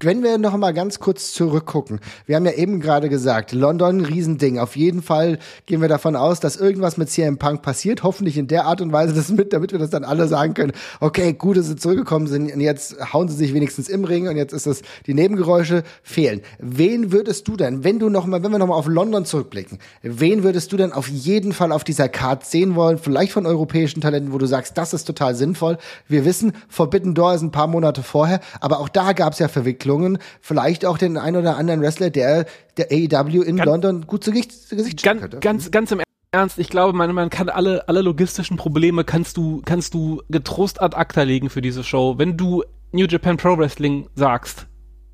[0.02, 2.00] wenn wir noch mal ganz kurz zurückgucken.
[2.26, 4.60] Wir haben ja eben gerade gesagt, London, Riesending.
[4.60, 8.04] Auf jeden Fall gehen wir davon aus, dass irgendwas mit CM Punk passiert.
[8.04, 10.74] Hoffentlich in der Art und Weise, dass mit, damit wir das dann alle sagen können.
[11.00, 14.36] Okay, gut, dass sie zurückgekommen sind und jetzt hauen sie sich wenigstens im Ring und
[14.36, 16.42] jetzt ist es, die Nebengeräusche fehlen.
[16.60, 19.80] Wen würdest du denn, wenn du noch mal, wenn wir noch mal auf London zurückblicken,
[20.02, 22.98] wen würdest du denn auf jeden Fall auf dieser Card sehen wollen?
[22.98, 25.78] Vielleicht von europäischen Talenten, wo du sagst, das ist total sinnvoll.
[26.08, 29.48] Wir wissen, Forbidden Door ist ein paar Monate vorher, aber auch da gab es ja
[29.48, 32.46] Verwicklungen Jungen vielleicht auch den ein oder anderen Wrestler, der
[32.78, 35.40] der AEW in ganz, London gut zu Gesicht, zu Gesicht ganz, könnte.
[35.40, 39.62] Ganz, ganz im Ernst, ich glaube, man, man kann alle, alle logistischen Probleme kannst du,
[39.64, 42.16] kannst du getrost ad acta legen für diese Show.
[42.18, 44.68] Wenn du New Japan Pro Wrestling sagst,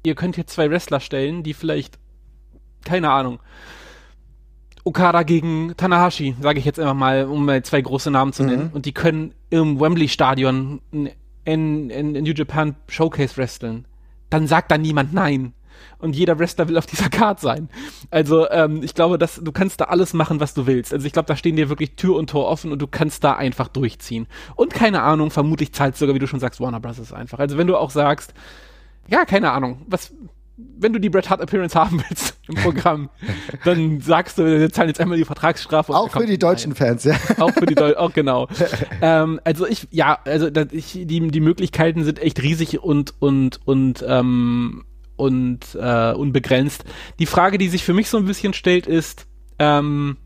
[0.04, 2.00] ihr könnt hier zwei Wrestler stellen, die vielleicht,
[2.86, 3.40] keine Ahnung,
[4.84, 8.70] Okada gegen Tanahashi, sage ich jetzt einfach mal, um mal zwei große Namen zu nennen.
[8.70, 8.74] Mhm.
[8.74, 11.10] Und die können im Wembley Stadion in,
[11.46, 13.86] in, in New Japan Showcase wresteln.
[14.32, 15.54] Dann sagt da niemand nein.
[16.00, 17.70] Und jeder Wrestler will auf dieser Card sein.
[18.10, 20.94] Also ähm, ich glaube, dass du kannst da alles machen, was du willst.
[20.94, 23.34] Also ich glaube, da stehen dir wirklich Tür und Tor offen und du kannst da
[23.34, 24.28] einfach durchziehen.
[24.56, 27.14] Und keine Ahnung, vermutlich zahlt sogar, wie du schon sagst, Warner Bros.
[27.14, 27.40] einfach.
[27.40, 28.34] Also wenn du auch sagst,
[29.08, 30.14] ja, keine Ahnung, was
[30.78, 33.10] wenn du die Bret Hart Appearance haben willst im Programm,
[33.64, 35.94] dann sagst du, wir zahlen jetzt einmal die Vertragsstrafe.
[35.96, 37.00] Auch für die deutschen rein.
[37.00, 37.16] Fans, ja.
[37.40, 38.48] Auch für die Deutschen, auch genau.
[39.02, 43.60] ähm, also ich, ja, also das, ich, die, die Möglichkeiten sind echt riesig und, und,
[43.66, 44.84] und, ähm,
[45.16, 46.84] und äh, unbegrenzt.
[47.20, 49.28] Die Frage, die sich für mich so ein bisschen stellt, ist,
[49.60, 50.18] ähm,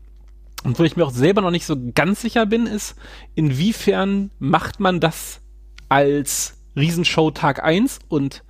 [0.64, 2.96] und wo ich mir auch selber noch nicht so ganz sicher bin, ist,
[3.34, 5.40] inwiefern macht man das
[5.88, 8.42] als Riesenshow Tag 1 und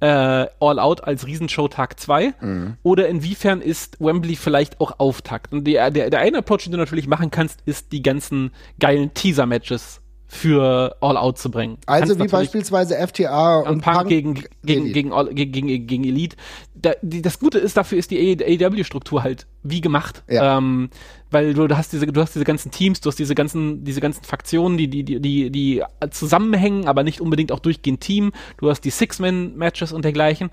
[0.00, 2.76] äh, All Out als Riesenshow Tag 2 mhm.
[2.82, 5.52] oder inwiefern ist Wembley vielleicht auch Auftakt?
[5.52, 9.14] Und der, der, der eine Approach, den du natürlich machen kannst, ist die ganzen geilen
[9.14, 11.78] Teaser-Matches für All Out zu bringen.
[11.86, 14.34] Also wie beispielsweise FTA und, und Punk, Punk, gegen,
[14.64, 16.36] gegen, gegen, gegen, gegen, gegen Elite.
[16.74, 20.22] Da, die, das Gute ist, dafür ist die AEW-Struktur halt wie gemacht.
[20.28, 20.58] Ja.
[20.58, 20.90] Ähm,
[21.30, 24.00] weil du, du hast diese, du hast diese ganzen Teams, du hast diese ganzen, diese
[24.00, 28.32] ganzen Faktionen, die, die, die, die, die zusammenhängen, aber nicht unbedingt auch durchgehend Team.
[28.58, 30.50] Du hast die Six-Man-Matches und dergleichen.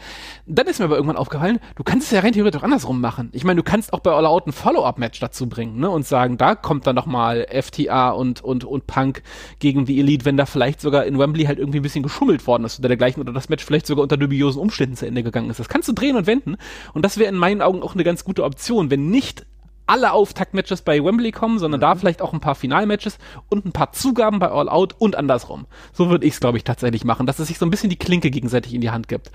[0.48, 3.30] Dann ist mir aber irgendwann aufgefallen, du kannst es ja rein theoretisch auch andersrum machen.
[3.34, 6.38] Ich meine, du kannst auch bei All Out ein Follow-up-Match dazu bringen, ne, und sagen,
[6.38, 9.22] da kommt dann noch mal FTA und, und, und Punk
[9.60, 12.66] gegen die Elite, wenn da vielleicht sogar in Wembley halt irgendwie ein bisschen geschummelt worden
[12.66, 15.60] ist oder dergleichen oder das Match vielleicht sogar unter dubiosen Umständen zu Ende gegangen ist.
[15.60, 16.58] Das kannst du drehen und wenden.
[16.94, 19.46] Und das wäre in meinen Augen auch eine ganz gute Option, wenn nicht
[19.86, 21.84] alle Auftaktmatches bei Wembley kommen, sondern mhm.
[21.84, 23.18] da vielleicht auch ein paar Finalmatches
[23.50, 25.66] und ein paar Zugaben bei All Out und andersrum.
[25.92, 27.98] So würde ich es, glaube ich, tatsächlich machen, dass es sich so ein bisschen die
[28.00, 29.32] Klinke gegenseitig in die Hand gibt.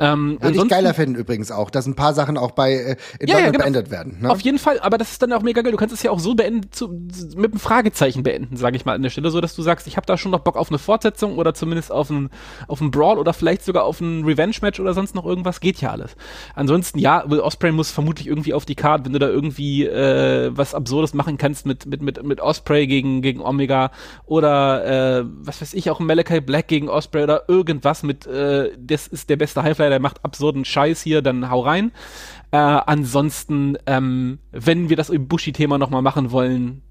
[0.00, 3.28] Ähm, Würde ich geiler finden übrigens auch, dass ein paar Sachen auch bei äh, in
[3.28, 3.64] ja, ja, genau.
[3.64, 4.18] beendet werden.
[4.20, 4.30] Ne?
[4.30, 5.72] Auf jeden Fall, aber das ist dann auch mega geil.
[5.72, 8.94] Du kannst es ja auch so beenden, zu, mit einem Fragezeichen beenden, sage ich mal
[8.94, 10.78] an der Stelle, so dass du sagst, ich habe da schon noch Bock auf eine
[10.78, 12.30] Fortsetzung oder zumindest auf einen
[12.68, 15.60] auf einen Brawl oder vielleicht sogar auf ein Revenge-Match oder sonst noch irgendwas.
[15.60, 16.16] Geht ja alles.
[16.54, 20.50] Ansonsten ja, Will Osprey muss vermutlich irgendwie auf die Karte, wenn du da irgendwie äh,
[20.54, 23.90] was Absurdes machen kannst mit mit mit mit Osprey gegen gegen Omega
[24.26, 29.08] oder äh, was weiß ich auch Malachi Black gegen Osprey oder irgendwas mit äh, das
[29.08, 31.92] ist der beste Highflyer der macht absurden Scheiß hier, dann hau rein.
[32.50, 36.82] Äh, ansonsten, ähm, wenn wir das Ibushi-Thema nochmal machen wollen,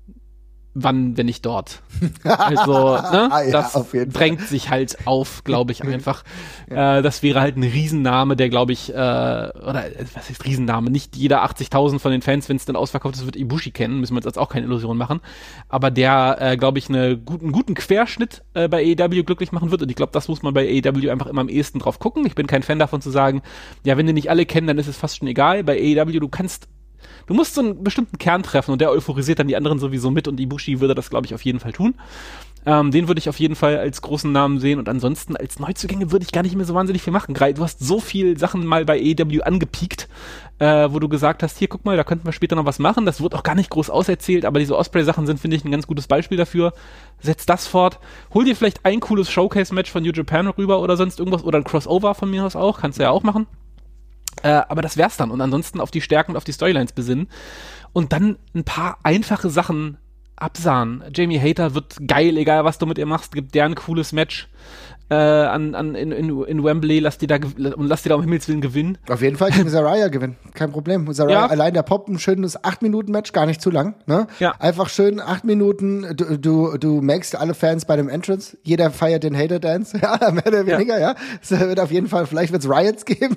[0.79, 1.81] wann, wenn nicht dort.
[2.23, 4.47] Also, ne, ah, ja, das drängt Fall.
[4.47, 6.23] sich halt auf, glaube ich einfach.
[6.69, 6.99] ja.
[6.99, 10.91] äh, das wäre halt ein Riesenname, der, glaube ich, äh, oder was ist Riesenname?
[10.91, 14.13] Nicht jeder 80.000 von den Fans, wenn es dann ausverkauft ist, wird Ibushi kennen, müssen
[14.13, 15.21] wir uns jetzt auch keine Illusion machen.
[15.69, 19.71] Aber der, äh, glaube ich, eine guten, einen guten Querschnitt äh, bei AEW glücklich machen
[19.71, 19.81] wird.
[19.81, 22.25] Und ich glaube, das muss man bei AEW einfach immer am ehesten drauf gucken.
[22.25, 23.41] Ich bin kein Fan davon zu sagen,
[23.83, 25.63] ja, wenn die nicht alle kennen, dann ist es fast schon egal.
[25.63, 26.67] Bei AEW, du kannst
[27.27, 30.27] Du musst so einen bestimmten Kern treffen und der euphorisiert dann die anderen sowieso mit
[30.27, 31.93] und Ibushi würde das, glaube ich, auf jeden Fall tun.
[32.65, 36.11] Ähm, den würde ich auf jeden Fall als großen Namen sehen und ansonsten als Neuzugänge
[36.11, 37.33] würde ich gar nicht mehr so wahnsinnig viel machen.
[37.33, 40.09] Du hast so viel Sachen mal bei AEW angepiekt,
[40.59, 43.05] äh, wo du gesagt hast, hier guck mal, da könnten wir später noch was machen.
[43.05, 45.87] Das wird auch gar nicht groß auserzählt, aber diese Osprey-Sachen sind, finde ich, ein ganz
[45.87, 46.73] gutes Beispiel dafür.
[47.19, 47.99] Setz das fort.
[48.33, 51.63] Hol dir vielleicht ein cooles Showcase-Match von New Japan rüber oder sonst irgendwas oder ein
[51.63, 52.79] Crossover von mir aus auch.
[52.79, 53.47] Kannst du ja auch machen.
[54.43, 55.31] Äh, aber das wär's dann.
[55.31, 57.29] Und ansonsten auf die Stärken und auf die Storylines besinnen.
[57.93, 59.97] Und dann ein paar einfache Sachen
[60.35, 61.03] absahen.
[61.13, 64.47] Jamie Hater wird geil, egal was du mit ihr machst, gibt der ein cooles Match
[65.09, 68.21] äh, an, an, in, in, in Wembley, lass die da und lass die da um
[68.21, 68.97] Himmels Willen gewinnen.
[69.09, 71.11] Auf jeden Fall gegen Saraya gewinnen, kein Problem.
[71.13, 71.45] Saraya, ja.
[71.47, 73.95] allein der Pop, ein schönes 8-Minuten-Match, gar nicht zu lang.
[74.05, 74.27] Ne?
[74.39, 74.55] Ja.
[74.59, 79.23] Einfach schön 8 Minuten, du, du, du magst alle Fans bei dem Entrance, jeder feiert
[79.23, 81.15] den Hater-Dance, ja, mehr oder weniger, ja.
[81.41, 83.35] Es wird auf jeden Fall, vielleicht wird's Riots geben.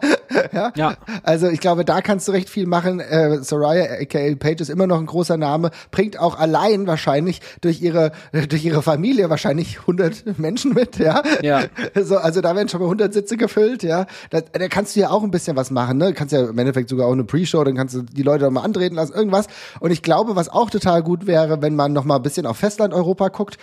[0.52, 0.72] ja?
[0.74, 0.94] ja.
[1.22, 2.98] Also ich glaube, da kannst du recht viel machen.
[3.00, 7.80] Äh, Saraya, aka Page, ist immer noch ein großer Name, bringt auch allein wahrscheinlich durch
[7.80, 11.11] ihre, durch ihre Familie wahrscheinlich 100 Menschen mit, ja
[11.42, 11.62] ja.
[12.04, 14.06] So, also da werden schon mal 100 Sitze gefüllt, ja.
[14.30, 16.08] Da, da kannst du ja auch ein bisschen was machen, ne?
[16.08, 18.50] Du kannst ja im Endeffekt sogar auch eine Pre-Show, dann kannst du die Leute noch
[18.50, 19.46] mal antreten lassen, irgendwas.
[19.80, 22.56] Und ich glaube, was auch total gut wäre, wenn man noch mal ein bisschen auf
[22.56, 23.58] Festland-Europa guckt.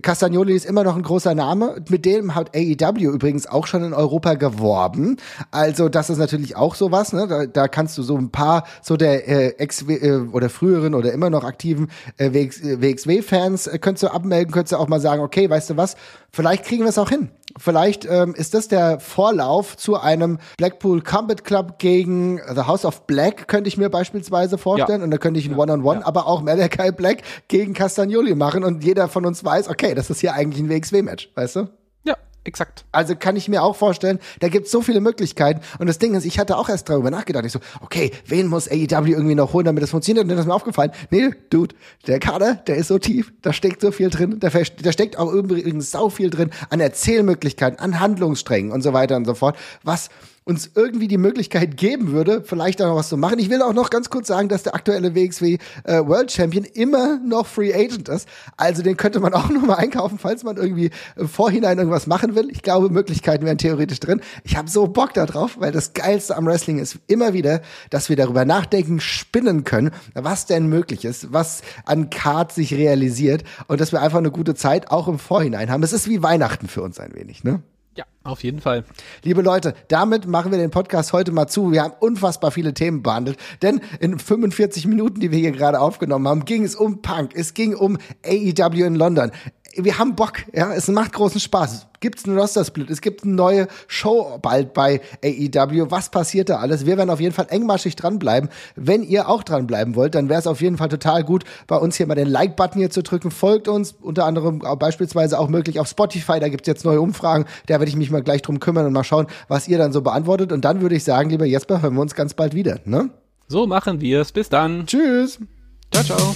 [0.00, 1.76] Castagnoli ist immer noch ein großer Name.
[1.88, 5.16] Mit dem hat AEW übrigens auch schon in Europa geworben.
[5.50, 7.26] Also das ist natürlich auch sowas, ne?
[7.28, 11.12] Da, da kannst du so ein paar so der äh, Ex- äh, oder früheren oder
[11.12, 15.48] immer noch aktiven äh, WXW-Fans äh, könntest du abmelden, könntest du auch mal sagen, okay,
[15.48, 15.96] weißt du was,
[16.34, 17.30] Vielleicht kriegen wir es auch hin.
[17.58, 23.06] Vielleicht ähm, ist das der Vorlauf zu einem Blackpool Combat Club gegen The House of
[23.06, 25.00] Black, könnte ich mir beispielsweise vorstellen.
[25.00, 25.04] Ja.
[25.04, 26.06] Und da könnte ich ein One-on-One, -on -One, ja.
[26.06, 28.64] aber auch Malachi Black gegen Castagnoli machen.
[28.64, 31.68] Und jeder von uns weiß, okay, das ist hier eigentlich ein WXW-Match, weißt du?
[32.44, 32.84] Exakt.
[32.92, 35.60] Also kann ich mir auch vorstellen, da gibt es so viele Möglichkeiten.
[35.78, 37.44] Und das Ding ist, ich hatte auch erst darüber nachgedacht.
[37.44, 40.24] Ich so, okay, wen muss AEW irgendwie noch holen, damit das funktioniert?
[40.24, 41.74] Und dann ist mir aufgefallen, nee, Dude,
[42.06, 45.32] der Kader, der ist so tief, da steckt so viel drin, da, da steckt auch
[45.32, 50.10] übrigens sau viel drin an Erzählmöglichkeiten, an Handlungssträngen und so weiter und so fort, was
[50.44, 53.38] uns irgendwie die Möglichkeit geben würde, vielleicht da noch was zu machen.
[53.38, 57.18] Ich will auch noch ganz kurz sagen, dass der aktuelle WXW äh, World Champion immer
[57.18, 58.28] noch Free Agent ist.
[58.56, 62.34] Also den könnte man auch noch mal einkaufen, falls man irgendwie im Vorhinein irgendwas machen
[62.34, 62.48] will.
[62.50, 64.20] Ich glaube, Möglichkeiten wären theoretisch drin.
[64.42, 68.16] Ich habe so Bock darauf, weil das Geilste am Wrestling ist immer wieder, dass wir
[68.16, 73.92] darüber nachdenken, spinnen können, was denn möglich ist, was an Card sich realisiert und dass
[73.92, 75.82] wir einfach eine gute Zeit auch im Vorhinein haben.
[75.84, 77.62] Es ist wie Weihnachten für uns ein wenig, ne?
[77.94, 78.84] Ja, auf jeden Fall.
[79.22, 81.72] Liebe Leute, damit machen wir den Podcast heute mal zu.
[81.72, 86.26] Wir haben unfassbar viele Themen behandelt, denn in 45 Minuten, die wir hier gerade aufgenommen
[86.26, 89.30] haben, ging es um Punk, es ging um AEW in London,
[89.76, 91.86] wir haben Bock, ja, es macht großen Spaß.
[92.00, 95.90] Gibt's einen Roster-Split, es gibt eine neue Show bald bei AEW.
[95.90, 96.84] Was passiert da alles?
[96.84, 98.50] Wir werden auf jeden Fall engmaschig dranbleiben.
[98.74, 101.96] Wenn ihr auch dranbleiben wollt, dann wäre es auf jeden Fall total gut, bei uns
[101.96, 103.30] hier mal den Like-Button hier zu drücken.
[103.30, 106.40] Folgt uns, unter anderem beispielsweise auch möglich auf Spotify.
[106.40, 107.44] Da gibt's jetzt neue Umfragen.
[107.66, 110.02] Da werde ich mich mal gleich drum kümmern und mal schauen, was ihr dann so
[110.02, 110.52] beantwortet.
[110.52, 113.10] Und dann würde ich sagen, lieber Jesper, hören wir uns ganz bald wieder, ne?
[113.46, 114.32] So machen wir es.
[114.32, 114.86] Bis dann.
[114.86, 115.38] Tschüss.
[115.92, 116.34] Ciao, ciao.